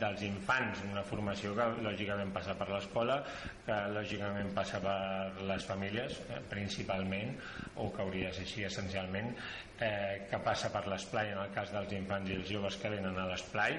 [0.00, 3.18] dels infants, una formació que lògicament passa per l'escola,
[3.66, 7.36] que lògicament passa per les famílies eh, principalment,
[7.76, 9.32] o que hauria de ser així essencialment,
[9.78, 13.18] eh, que passa per l'esplai en el cas dels infants i els joves que venen
[13.18, 13.78] a l'esplai,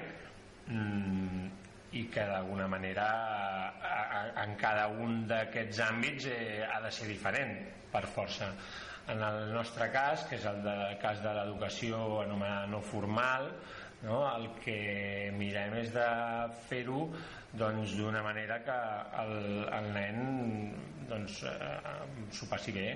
[0.68, 1.63] mm,
[1.98, 3.06] i que d'alguna manera
[4.42, 7.54] en cada un d'aquests àmbits eh, ha de ser diferent
[7.92, 8.50] per força
[9.12, 13.50] en el nostre cas, que és el de, cas de l'educació anomenada no formal,
[14.04, 14.22] no?
[14.30, 14.78] el que
[15.36, 16.06] mirem és de
[16.70, 17.04] fer-ho
[17.54, 18.78] doncs, d'una manera que
[19.22, 19.36] el,
[19.78, 20.24] el nen
[21.10, 22.88] doncs, eh, s'ho passi bé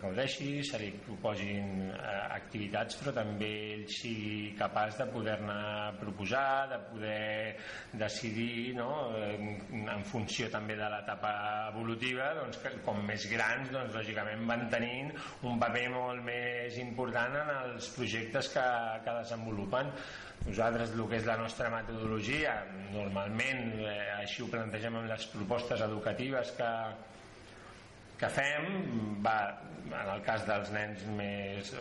[0.00, 5.58] gaudeixi, se li proposin eh, activitats però també ell sigui capaç de poder-ne
[6.00, 7.56] proposar, de poder
[8.00, 8.88] decidir no?
[9.18, 11.34] en, en funció també de l'etapa
[11.72, 15.12] evolutiva doncs, que com més grans doncs, lògicament van tenint
[15.48, 18.66] un paper molt més important en els projectes que,
[19.04, 19.92] que desenvolupen
[20.46, 22.56] nosaltres el que és la nostra metodologia
[22.92, 26.70] normalment eh, així ho plantegem en les propostes educatives que,
[28.22, 28.66] que fem
[29.24, 29.36] va,
[29.90, 31.72] en el cas dels nens més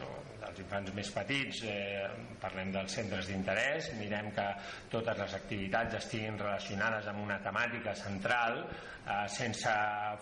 [0.41, 2.07] dels infants més petits eh,
[2.41, 4.47] parlem dels centres d'interès mirem que
[4.93, 9.73] totes les activitats estiguin relacionades amb una temàtica central eh, sense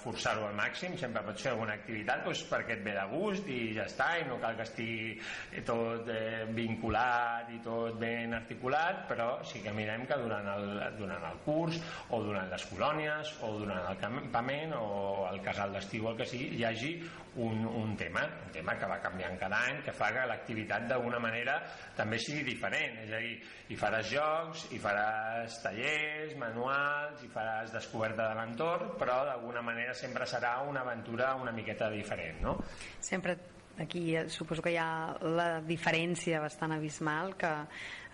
[0.03, 3.59] forçar-ho al màxim sempre pot ser alguna activitat doncs, perquè et ve de gust i
[3.77, 9.29] ja està i no cal que estigui tot eh, vinculat i tot ben articulat però
[9.47, 11.79] sí que mirem que durant el, durant el curs
[12.09, 16.51] o durant les colònies o durant el campament o el casal d'estiu el que sigui
[16.59, 16.93] hi hagi
[17.39, 21.21] un, un tema, un tema que va canviant cada any, que fa que l'activitat d'alguna
[21.23, 21.59] manera
[21.97, 23.35] també sigui diferent, és a dir,
[23.69, 29.95] hi faràs jocs, hi faràs tallers, manuals, hi faràs descoberta de l'entorn, però d'alguna manera
[29.97, 32.57] sempre serà una aventura una miqueta diferent, no?
[32.99, 33.37] Sempre
[33.79, 37.51] aquí suposo que hi ha la diferència bastant abismal que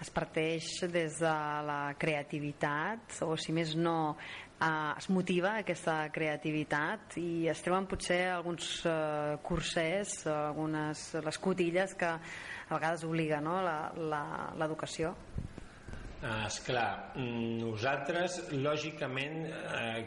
[0.02, 1.36] es parteix des de
[1.66, 4.16] la creativitat o si més no
[4.62, 11.96] eh, es motiva aquesta creativitat i es treuen potser alguns eh, cursers, algunes les cotilles
[12.00, 13.60] que a vegades obliga no?
[13.62, 15.14] l'educació.
[16.26, 20.06] Ah, esclar, nosaltres lògicament eh,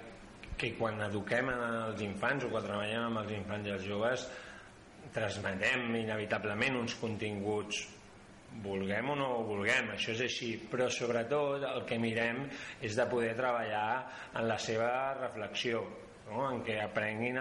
[0.58, 4.24] que quan eduquem els infants o quan treballem amb els infants i els joves
[5.14, 7.84] transmetem inevitablement uns continguts
[8.62, 12.44] vulguem o no ho vulguem, això és així però sobretot el que mirem
[12.82, 13.88] és de poder treballar
[14.34, 14.90] en la seva
[15.20, 15.84] reflexió
[16.28, 16.44] no?
[16.50, 17.38] en què aprenguin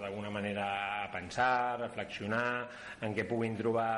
[0.00, 0.66] d'alguna manera
[1.04, 2.66] a pensar, a reflexionar,
[3.06, 3.92] en què puguin trobar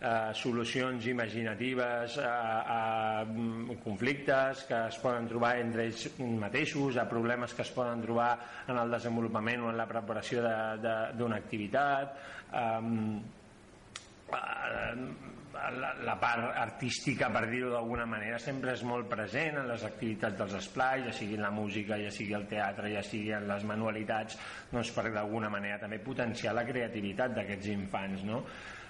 [0.00, 2.34] eh, solucions imaginatives a,
[2.74, 3.24] a
[3.84, 8.32] conflictes que es poden trobar entre ells mateixos, a problemes que es poden trobar
[8.68, 10.44] en el desenvolupament o en la preparació
[11.18, 12.14] d'una activitat.
[12.52, 12.80] Eh,
[15.74, 20.38] la, la part artística, per dir-ho d'alguna manera, sempre és molt present en les activitats
[20.38, 24.38] dels esplais, ja sigui la música, ja sigui el teatre, ja sigui en les manualitats,
[24.72, 28.42] doncs per d'alguna manera també potenciar la creativitat d'aquests infants, no?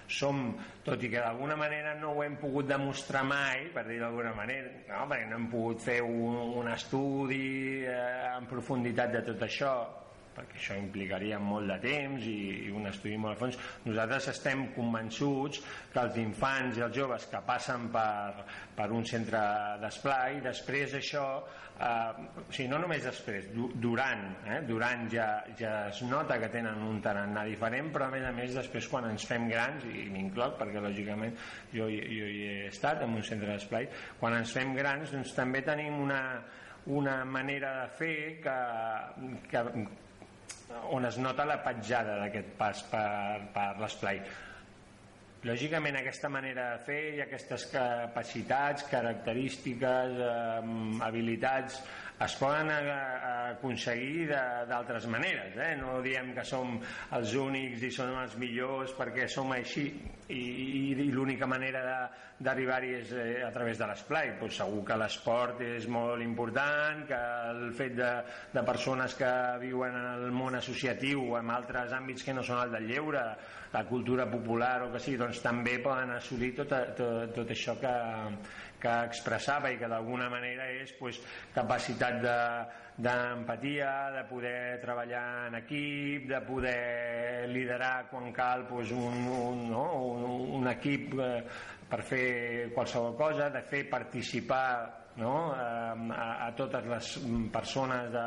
[0.08, 0.54] som,
[0.86, 4.72] tot i que d'alguna manera no ho hem pogut demostrar mai, per dir d'alguna manera,
[4.88, 5.04] no?
[5.10, 9.74] perquè no hem pogut fer un, un estudi eh, en profunditat de tot això,
[10.34, 13.58] perquè això implicaria molt de temps i, i un estudi molt a fons.
[13.86, 15.62] Nosaltres estem convençuts
[15.92, 18.44] que els infants i els joves que passen per,
[18.76, 19.40] per un centre
[19.82, 21.24] d'esplai, després això,
[21.78, 23.50] eh, o sigui, no només després,
[23.82, 28.26] durant, eh, durant ja, ja es nota que tenen un tarannà diferent, però a més
[28.28, 31.36] a més després quan ens fem grans, i m'incloc perquè lògicament
[31.72, 33.88] jo, jo hi he estat en un centre d'esplai,
[34.20, 36.22] quan ens fem grans doncs també tenim una,
[36.88, 38.58] una manera de fer que,
[39.50, 39.64] que,
[40.90, 44.20] on es nota la petjada d'aquest pas per, per l'esplai.
[45.46, 51.78] Lògicament aquesta manera de fer i aquestes capacitats, característiques, eh, habilitats
[52.18, 54.28] es poden aconseguir
[54.68, 55.74] d'altres maneres eh?
[55.78, 56.78] no diem que som
[57.14, 59.86] els únics i som els millors perquè som així
[60.28, 62.08] i, i, i l'única manera
[62.38, 67.20] d'arribar-hi és eh, a través de l'esplai pues segur que l'esport és molt important que
[67.52, 68.10] el fet de,
[68.54, 69.30] de persones que
[69.62, 73.24] viuen en el món associatiu o en altres àmbits que no són el del lleure
[73.72, 77.94] la cultura popular o que sí, doncs també poden assolir tot, tot, tot això que,
[78.80, 81.18] que expressava i que d'alguna manera és pues,
[81.54, 82.20] capacitat
[82.98, 89.66] d'empatia, de, de poder treballar en equip, de poder liderar quan cal pues, un, un,
[89.70, 89.84] no?
[90.14, 91.42] un, un equip eh,
[91.88, 94.70] per fer qualsevol cosa, de fer participar
[95.18, 95.50] no?
[95.52, 97.12] a, a totes les
[97.52, 98.26] persones de,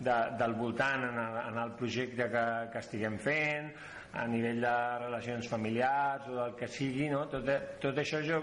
[0.00, 3.72] de, del voltant en el, en el projecte que, que estiguem fent,
[4.10, 7.26] a nivell de relacions familiars o del que sigui, no?
[7.30, 7.46] tot,
[7.82, 8.40] tot això jo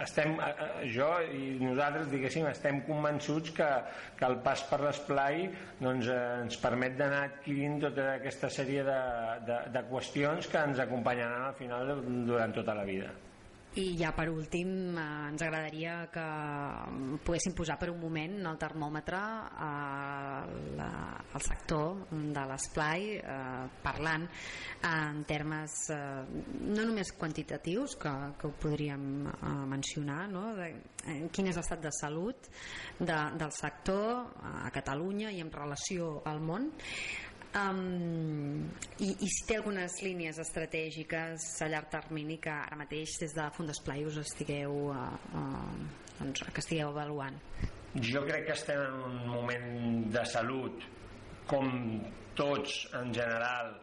[0.00, 3.68] estem, eh, eh, jo i nosaltres diguéssim estem convençuts que,
[4.18, 5.48] que el pas per l'esplai
[5.80, 9.00] doncs, eh, ens permet d'anar adquirint tota aquesta sèrie de,
[9.48, 11.94] de, de qüestions que ens acompanyaran al final
[12.28, 13.12] durant tota la vida.
[13.72, 16.24] I ja per últim eh, ens agradaria que
[17.24, 19.20] poguéssim posar per un moment el termòmetre
[19.66, 24.26] al, al sector de l'esplai eh, parlant
[24.84, 26.02] en termes eh,
[26.68, 30.50] no només quantitatius que, que ho podríem eh, mencionar no?
[30.58, 30.68] de,
[31.06, 32.52] eh, quin és l'estat de salut
[33.00, 36.68] de, del sector a Catalunya i en relació al món
[37.52, 43.34] Um, i, i si té algunes línies estratègiques a llarg termini que ara mateix des
[43.36, 45.02] de Fundesplai us estigueu uh,
[45.36, 45.74] uh,
[46.16, 47.36] doncs, que estigueu avaluant?
[48.00, 49.68] Jo crec que estem en un moment
[50.14, 50.88] de salut
[51.50, 51.68] com
[52.38, 53.74] tots en general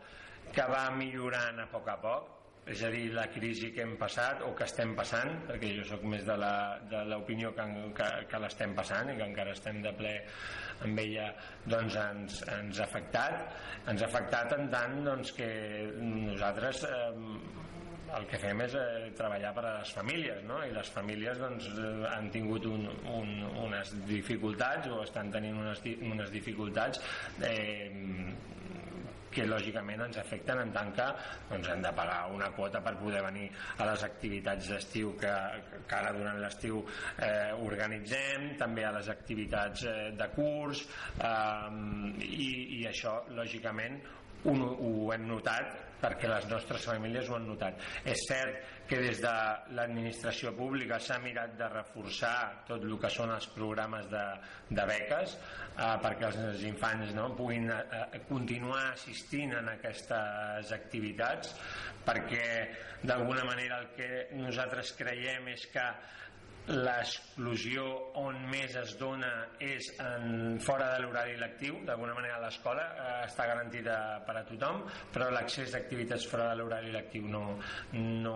[0.49, 2.35] que va millorant a poc a poc.
[2.69, 6.03] És a dir, la crisi que hem passat o que estem passant, perquè jo sóc
[6.05, 6.35] més de
[7.09, 7.65] l'opinió que,
[7.97, 10.11] que, que l'estem passant i que encara estem de ple
[10.85, 11.29] amb ella
[11.65, 15.49] doncs ens, ens ha afectat ens ha afectat en tant doncs, que
[15.99, 17.09] nosaltres eh,
[18.17, 20.59] el que fem és eh, treballar per a les famílies no?
[20.65, 23.33] i les famílies doncs, eh, han tingut un, un,
[23.65, 27.01] unes dificultats o estan tenint unes, unes dificultats
[27.45, 27.89] eh,
[29.33, 31.07] que lògicament ens afecten en tant que
[31.49, 35.33] doncs, hem de pagar una quota per poder venir a les activitats d'estiu que,
[35.87, 40.85] que ara durant l'estiu eh, organitzem, també a les activitats eh, de curs
[41.17, 41.69] eh,
[42.29, 42.49] i,
[42.79, 43.99] i això lògicament
[44.45, 47.79] ho, ho hem notat perquè les nostres famílies ho han notat.
[48.07, 48.59] És cert
[48.89, 49.33] que des de
[49.77, 54.23] l'administració pública s'ha mirat de reforçar tot el que són els programes de,
[54.71, 61.53] de beques eh, perquè els infants no, puguin eh, continuar assistint en aquestes activitats
[62.07, 62.47] perquè
[63.03, 64.09] d'alguna manera el que
[64.39, 65.85] nosaltres creiem és que
[66.69, 67.83] l'exclusió
[68.21, 69.29] on més es dona
[69.63, 73.95] és en, fora de l'horari lectiu d'alguna manera l'escola eh, està garantida
[74.27, 77.41] per a tothom però l'accés d'activitats fora de l'horari lectiu no,
[77.93, 78.35] no,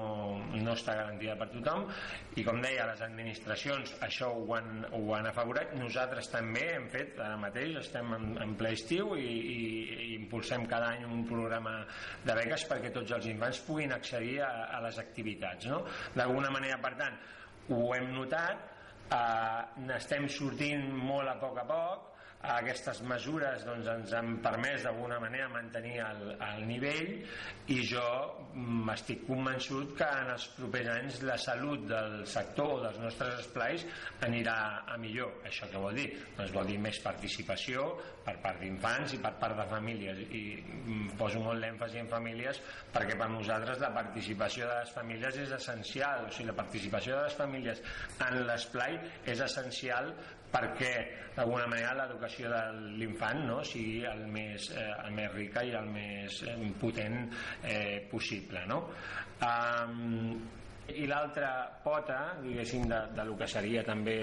[0.56, 1.86] no està garantida per a tothom
[2.34, 7.22] i com deia les administracions això ho han, ho han afavorat nosaltres també hem fet
[7.22, 9.62] ara mateix estem en, en ple estiu i, i,
[10.08, 11.84] i impulsem cada any un programa
[12.26, 15.84] de beques perquè tots els infants puguin accedir a, a les activitats no?
[16.18, 17.22] d'alguna manera per tant
[17.70, 18.66] ho hem notat
[19.11, 22.09] eh, n'estem sortint molt a poc a poc
[22.44, 27.14] aquestes mesures doncs, ens han permès d'alguna manera mantenir el, el nivell
[27.72, 28.04] i jo
[28.54, 33.86] m'estic convençut que en els propers anys la salut del sector o dels nostres esplais
[34.28, 35.39] anirà a millor.
[35.48, 36.10] Això què vol dir?
[36.36, 37.88] Doncs vol dir més participació
[38.26, 40.44] per part d'infants i per part de famílies i
[41.18, 42.60] poso molt l'èmfasi en famílies
[42.94, 47.28] perquè per nosaltres la participació de les famílies és essencial, o sigui, la participació de
[47.30, 47.84] les famílies
[48.28, 49.00] en l'esplai
[49.32, 50.12] és essencial
[50.54, 50.93] perquè
[51.34, 52.62] d'alguna manera l'educació de
[52.99, 57.24] l'infant no, sigui el més, eh, el més rica i el més eh, potent
[57.64, 58.84] eh, possible no?
[59.43, 60.38] Um,
[60.93, 61.49] i l'altra
[61.84, 64.18] pota diguéssim de, de lo que seria també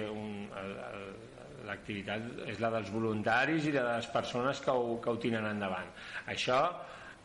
[1.66, 5.88] l'activitat és la dels voluntaris i de les persones que ho, que ho tiren endavant
[6.30, 6.60] això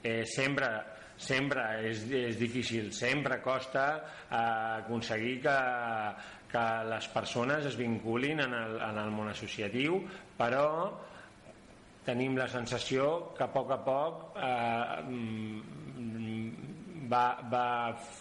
[0.02, 0.72] eh, sempre
[1.16, 4.40] sempre és, és difícil, sempre costa eh,
[4.82, 5.56] aconseguir que,
[6.56, 10.00] que les persones es vinculin en el, en el món associatiu,
[10.40, 10.68] però
[12.06, 15.02] tenim la sensació que a poc a poc eh,
[17.12, 17.68] va, va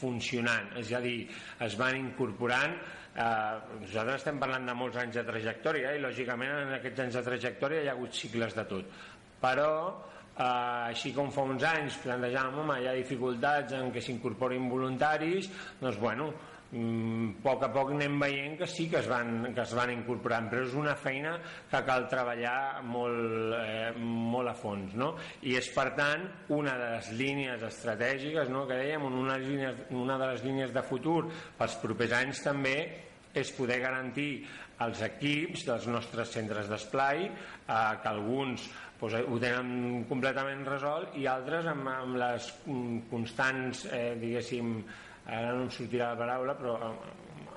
[0.01, 1.18] funcionant, és a dir,
[1.62, 2.74] es van incorporant
[3.14, 7.22] eh, nosaltres estem parlant de molts anys de trajectòria i lògicament en aquests anys de
[7.28, 8.97] trajectòria hi ha hagut cicles de tot.
[9.45, 14.68] Però eh, així com fa uns anys plantejàvem home, hi ha dificultats en què s'incorporin
[14.72, 16.32] voluntaris doncs bueno,
[16.75, 20.49] a poc a poc anem veient que sí que es van, que es van incorporant
[20.51, 21.37] però és una feina
[21.70, 25.14] que cal treballar molt, eh, molt a fons no?
[25.47, 28.66] i és per tant una de les línies estratègiques no?
[28.66, 31.22] que dèiem una, línies, una de les línies de futur
[31.59, 32.77] pels propers anys també
[33.35, 34.45] és poder garantir
[34.83, 37.33] els equips dels nostres centres d'esplai eh,
[37.68, 38.66] que alguns
[39.01, 44.76] doncs, ho tenen completament resolt i altres amb, amb les mm, constants eh, diguéssim
[45.24, 47.07] ara no em sortirà la paraula però amb,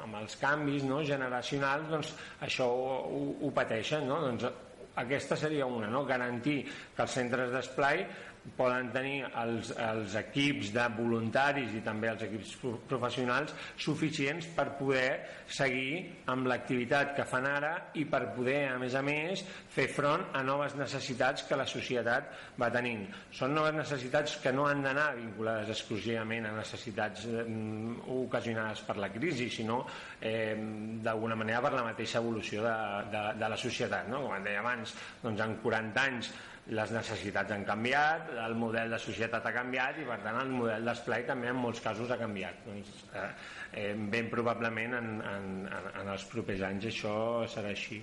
[0.06, 2.14] amb els canvis no, generacionals doncs
[2.48, 4.22] això ho, ho, ho pateixen no?
[4.24, 4.48] doncs
[4.98, 6.04] aquesta seria una, no?
[6.10, 8.06] garantir que els centres d'esplai
[8.56, 12.54] poden tenir els, els equips de voluntaris i també els equips
[12.88, 15.10] professionals suficients per poder
[15.52, 19.44] seguir amb l'activitat que fan ara i per poder, a més a més,
[19.74, 23.06] fer front a noves necessitats que la societat va tenint.
[23.36, 27.46] Són noves necessitats que no han d'anar vinculades exclusivament a necessitats eh,
[28.18, 29.84] ocasionades per la crisi, sinó
[30.20, 30.56] eh,
[31.04, 32.78] d'alguna manera per la mateixa evolució de,
[33.14, 34.12] de, de la societat.
[34.12, 34.26] No?
[34.28, 36.32] Com deia abans, doncs en 40 anys
[36.76, 40.88] les necessitats han canviat, el model de societat ha canviat i per tant el model
[40.90, 42.60] d'esplai també en molts casos ha canviat.
[42.66, 43.28] Doncs, eh,
[43.84, 47.18] eh, ben probablement en, en, en els propers anys això
[47.52, 48.02] serà així.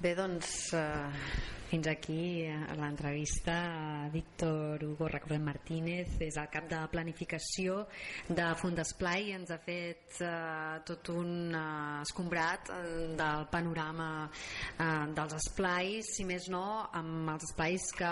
[0.00, 3.54] Bé, doncs eh, fins aquí eh, l'entrevista.
[4.00, 7.84] A Víctor Hugo Recordem Martínez, és el cap de planificació
[8.26, 12.80] de Fundesplai i ens ha fet eh, tot un eh, escombrat eh,
[13.18, 16.64] del panorama eh, dels esplais, si més no,
[16.96, 18.10] amb els esplais que,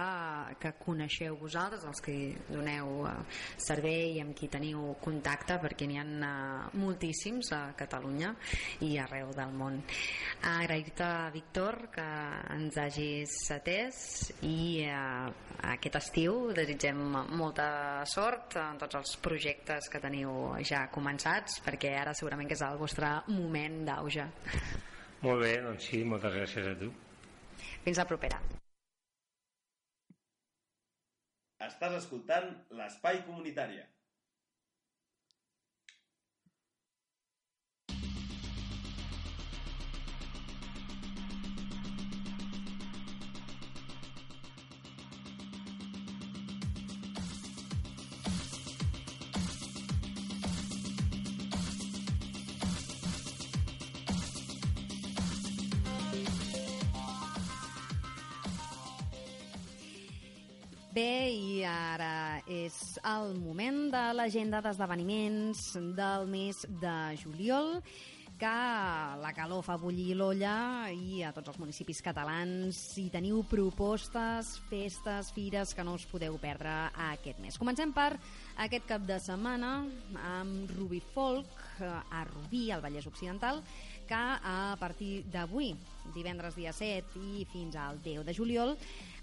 [0.63, 3.17] que coneixeu vosaltres, els que doneu eh,
[3.59, 8.35] servei i amb qui teniu contacte, perquè n'hi ha eh, moltíssims a Catalunya
[8.87, 9.83] i arreu del món.
[10.47, 12.09] Agrair-te, Víctor, que
[12.55, 13.99] ens hagis atès
[14.47, 15.31] i eh,
[15.73, 17.01] aquest estiu desitgem
[17.39, 22.65] molta sort en tots els projectes que teniu ja començats perquè ara segurament que és
[22.67, 24.29] el vostre moment d'auge.
[25.25, 26.93] Molt bé, doncs sí, moltes gràcies a tu.
[27.85, 28.39] Fins la propera.
[31.67, 33.89] Estàs escoltant l'Espai Comunitària.
[61.69, 62.75] Ara és
[63.07, 65.65] el moment de l'agenda d'esdeveniments
[65.97, 67.77] del mes de juliol
[68.39, 68.47] que
[69.19, 75.33] la calor fa bullir l'olla i a tots els municipis catalans si teniu propostes, festes,
[75.35, 76.71] fires que no us podeu perdre
[77.09, 77.59] aquest mes.
[77.59, 78.13] Comencem per
[78.63, 79.73] aquest cap de setmana
[80.31, 81.51] amb Ruby Folk
[81.83, 83.59] eh, a Rubí, al Vallès Occidental,
[84.09, 85.75] que a partir d'avui,
[86.15, 88.77] divendres dia 7 i fins al 10 de juliol,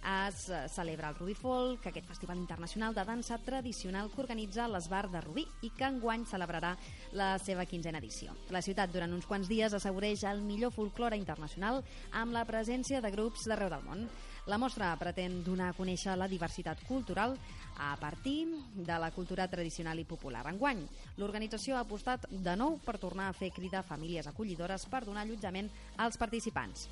[0.06, 5.10] es eh, celebra el Rubí Folk, aquest festival internacional de dansa tradicional que organitza l'Esbar
[5.10, 6.76] de Rubí i que enguany celebrarà
[7.18, 8.36] la seva quinzena edició.
[8.54, 11.82] La ciutat durant uns quants dies assaboreix el millor folklore internacional
[12.14, 14.06] amb la presència de grups d'arreu del món.
[14.46, 17.34] La mostra pretén donar a conèixer la diversitat cultural
[17.82, 18.46] a partir
[18.76, 20.46] de la cultura tradicional i popular.
[20.52, 20.86] Enguany,
[21.18, 25.26] l'organització ha apostat de nou per tornar a fer crida a famílies acollidores per donar
[25.26, 26.86] allotjament als participants.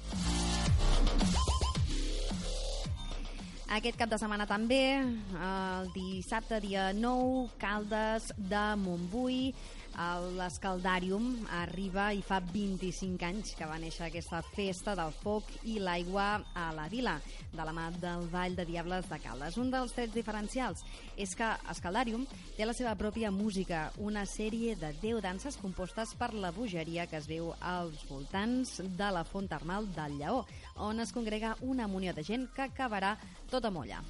[3.74, 9.48] Aquest cap de setmana també, el dissabte dia 9, Caldes de Montbui,
[9.94, 16.41] L'Escaldàrium arriba i fa 25 anys que va néixer aquesta festa del foc i l'aigua
[16.58, 17.20] a la vila,
[17.54, 19.58] de la mà del Vall de Diables de Caldes.
[19.62, 20.82] Un dels trets diferencials
[21.16, 22.26] és que Escaldàrium
[22.58, 27.20] té la seva pròpia música, una sèrie de 10 danses compostes per la bogeria que
[27.22, 30.44] es veu als voltants de la font termal del Lleó,
[30.82, 33.18] on es congrega una munió de gent que acabarà
[33.50, 34.02] tota molla.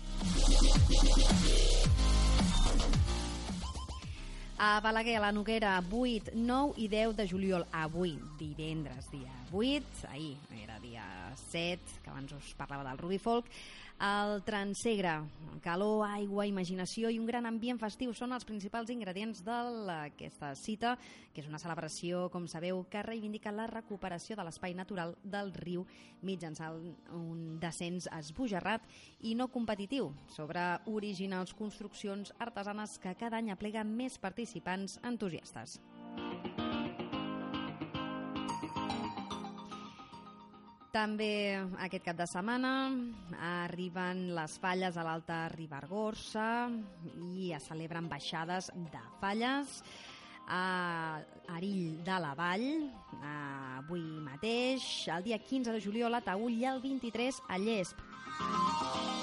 [4.65, 7.65] A Balaguer, a la Noguera, 8, 9 i 10 de juliol.
[7.75, 11.03] Avui, divendres, dia 8, ahir era dia
[11.51, 13.49] 7, que abans us parlava del Ruby Folk,
[13.99, 15.21] el Transegre,
[15.63, 20.95] calor, aigua, imaginació i un gran ambient festiu són els principals ingredients d'aquesta cita,
[21.33, 25.85] que és una celebració, com sabeu, que reivindica la recuperació de l'espai natural del riu
[26.21, 28.85] mitjançant un descens esbojarrat
[29.21, 35.79] i no competitiu sobre originals construccions artesanes que cada any apleguen més participants entusiastes.
[40.93, 42.71] També aquest cap de setmana
[43.65, 46.69] arriben les falles a l'Alta Ribargorça
[47.33, 49.79] i es celebren baixades de falles
[50.45, 51.17] a
[51.55, 52.69] Arill de la Vall,
[53.31, 54.85] avui mateix,
[55.17, 59.22] el dia 15 de juliol a Taüll i el 23 a Llesp.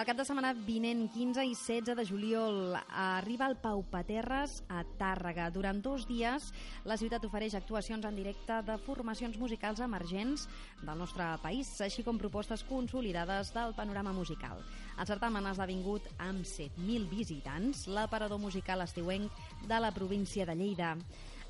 [0.00, 4.80] El cap de setmana vinent, 15 i 16 de juliol, arriba el Pau Paterres a
[4.96, 5.50] Tàrrega.
[5.52, 6.46] Durant dos dies,
[6.88, 10.46] la ciutat ofereix actuacions en directe de formacions musicals emergents
[10.80, 14.64] del nostre país, així com propostes consolidades del panorama musical.
[14.96, 20.94] El certamen ha esdevingut amb 7.000 visitants, l'aparador musical estiuenc de la província de Lleida.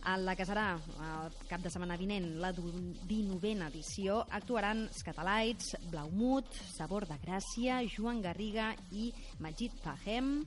[0.09, 6.49] En la que serà el cap de setmana vinent, la 19a edició, actuaran Scatalites, Blaumut,
[6.73, 9.11] Sabor de Gràcia, Joan Garriga i
[9.45, 10.39] Magit Fahem,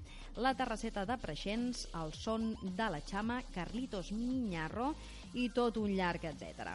[0.42, 4.96] la Terrasseta de Preixens, el Son de la Xama, Carlitos Minyarro
[5.38, 6.74] i tot un llarg, etc.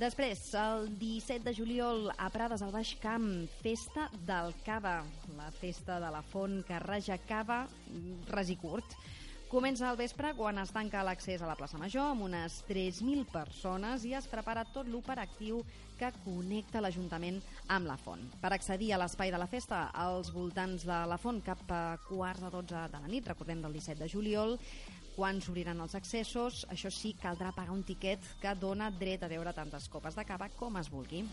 [0.00, 3.26] Després, el 17 de juliol, a Prades al Baix Camp,
[3.60, 5.00] festa del cava,
[5.36, 7.64] la festa de la font que raja cava,
[8.30, 8.94] res i curt.
[9.50, 14.04] Comença al vespre quan es tanca l'accés a la plaça Major amb unes 3.000 persones
[14.06, 15.64] i es prepara tot l'operatiu
[15.98, 18.22] que connecta l'Ajuntament amb la font.
[18.38, 22.44] Per accedir a l'espai de la festa als voltants de la font cap a quarts
[22.46, 24.54] de 12 de la nit, recordem del 17 de juliol,
[25.16, 29.50] quan s'obriran els accessos, això sí, caldrà pagar un tiquet que dona dret a veure
[29.50, 31.26] tantes copes de cava com es vulgui.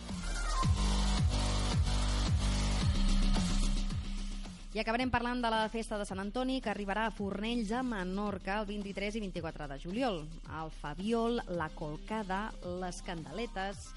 [4.78, 8.59] I acabarem parlant de la festa de Sant Antoni que arribarà a Fornells a Menorca
[8.61, 10.19] el 23 i 24 de juliol.
[10.53, 12.51] El Fabiol, la Colcada,
[12.84, 13.88] les Candeletes,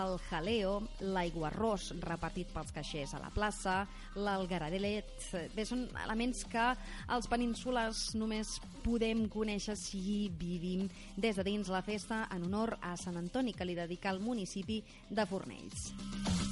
[0.00, 3.82] el jaleo, l'aiguarròs repartit pels caixers a la plaça,
[4.16, 5.12] l'algaradelet...
[5.52, 6.70] Bé, són elements que
[7.12, 10.88] els peninsulars només podem conèixer si vivim.
[11.20, 14.80] Des de dins la festa en honor a Sant Antoni que li dedica el municipi
[15.10, 16.49] de Fornells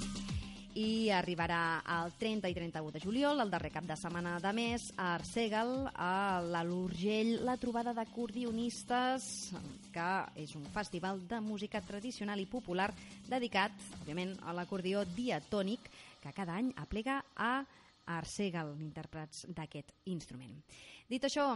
[0.76, 4.88] i arribarà el 30 i 31 de juliol, el darrer cap de setmana de mes,
[4.96, 9.30] a Arsègal, a la l'Urgell, la trobada d'acordionistes,
[9.94, 12.90] que és un festival de música tradicional i popular
[13.28, 15.88] dedicat, òbviament, a l'acordió diatònic,
[16.22, 17.62] que cada any aplega a
[18.18, 20.54] Arsègal, intèrprets d'aquest instrument.
[21.08, 21.46] Dit això,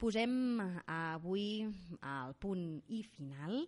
[0.00, 1.64] posem avui
[2.00, 3.66] al punt i final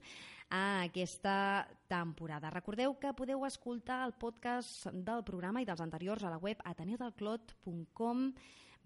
[0.51, 2.51] a aquesta temporada.
[2.51, 8.31] Recordeu que podeu escoltar el podcast del programa i dels anteriors a la web ateneudelclot.com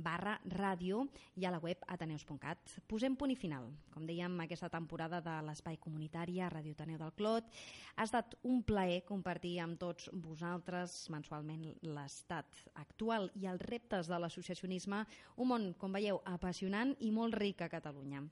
[0.03, 1.05] barra ràdio
[1.37, 2.75] i a la web ateneus.cat.
[2.89, 3.69] Posem punt i final.
[3.95, 7.49] Com dèiem, aquesta temporada de l'Espai Comunitari a Ràdio Ateneu del Clot
[7.97, 14.19] ha estat un plaer compartir amb tots vosaltres mensualment l'estat actual i els reptes de
[14.19, 15.03] l'associacionisme,
[15.37, 18.23] un món, com veieu, apassionant i molt ric a Catalunya.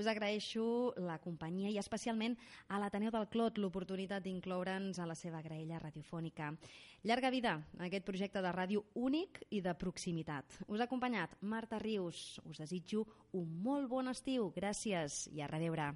[0.00, 2.36] Us agraeixo la companyia i especialment
[2.68, 6.54] a l'Ateneu del Clot l'oportunitat d'incloure'ns a la seva graella radiofònica.
[7.02, 10.58] Llarga vida a aquest projecte de ràdio únic i de proximitat.
[10.68, 12.36] Us ha acompanyat Marta Rius.
[12.44, 13.06] Us desitjo
[13.40, 14.50] un molt bon estiu.
[14.52, 15.94] Gràcies i a reveure.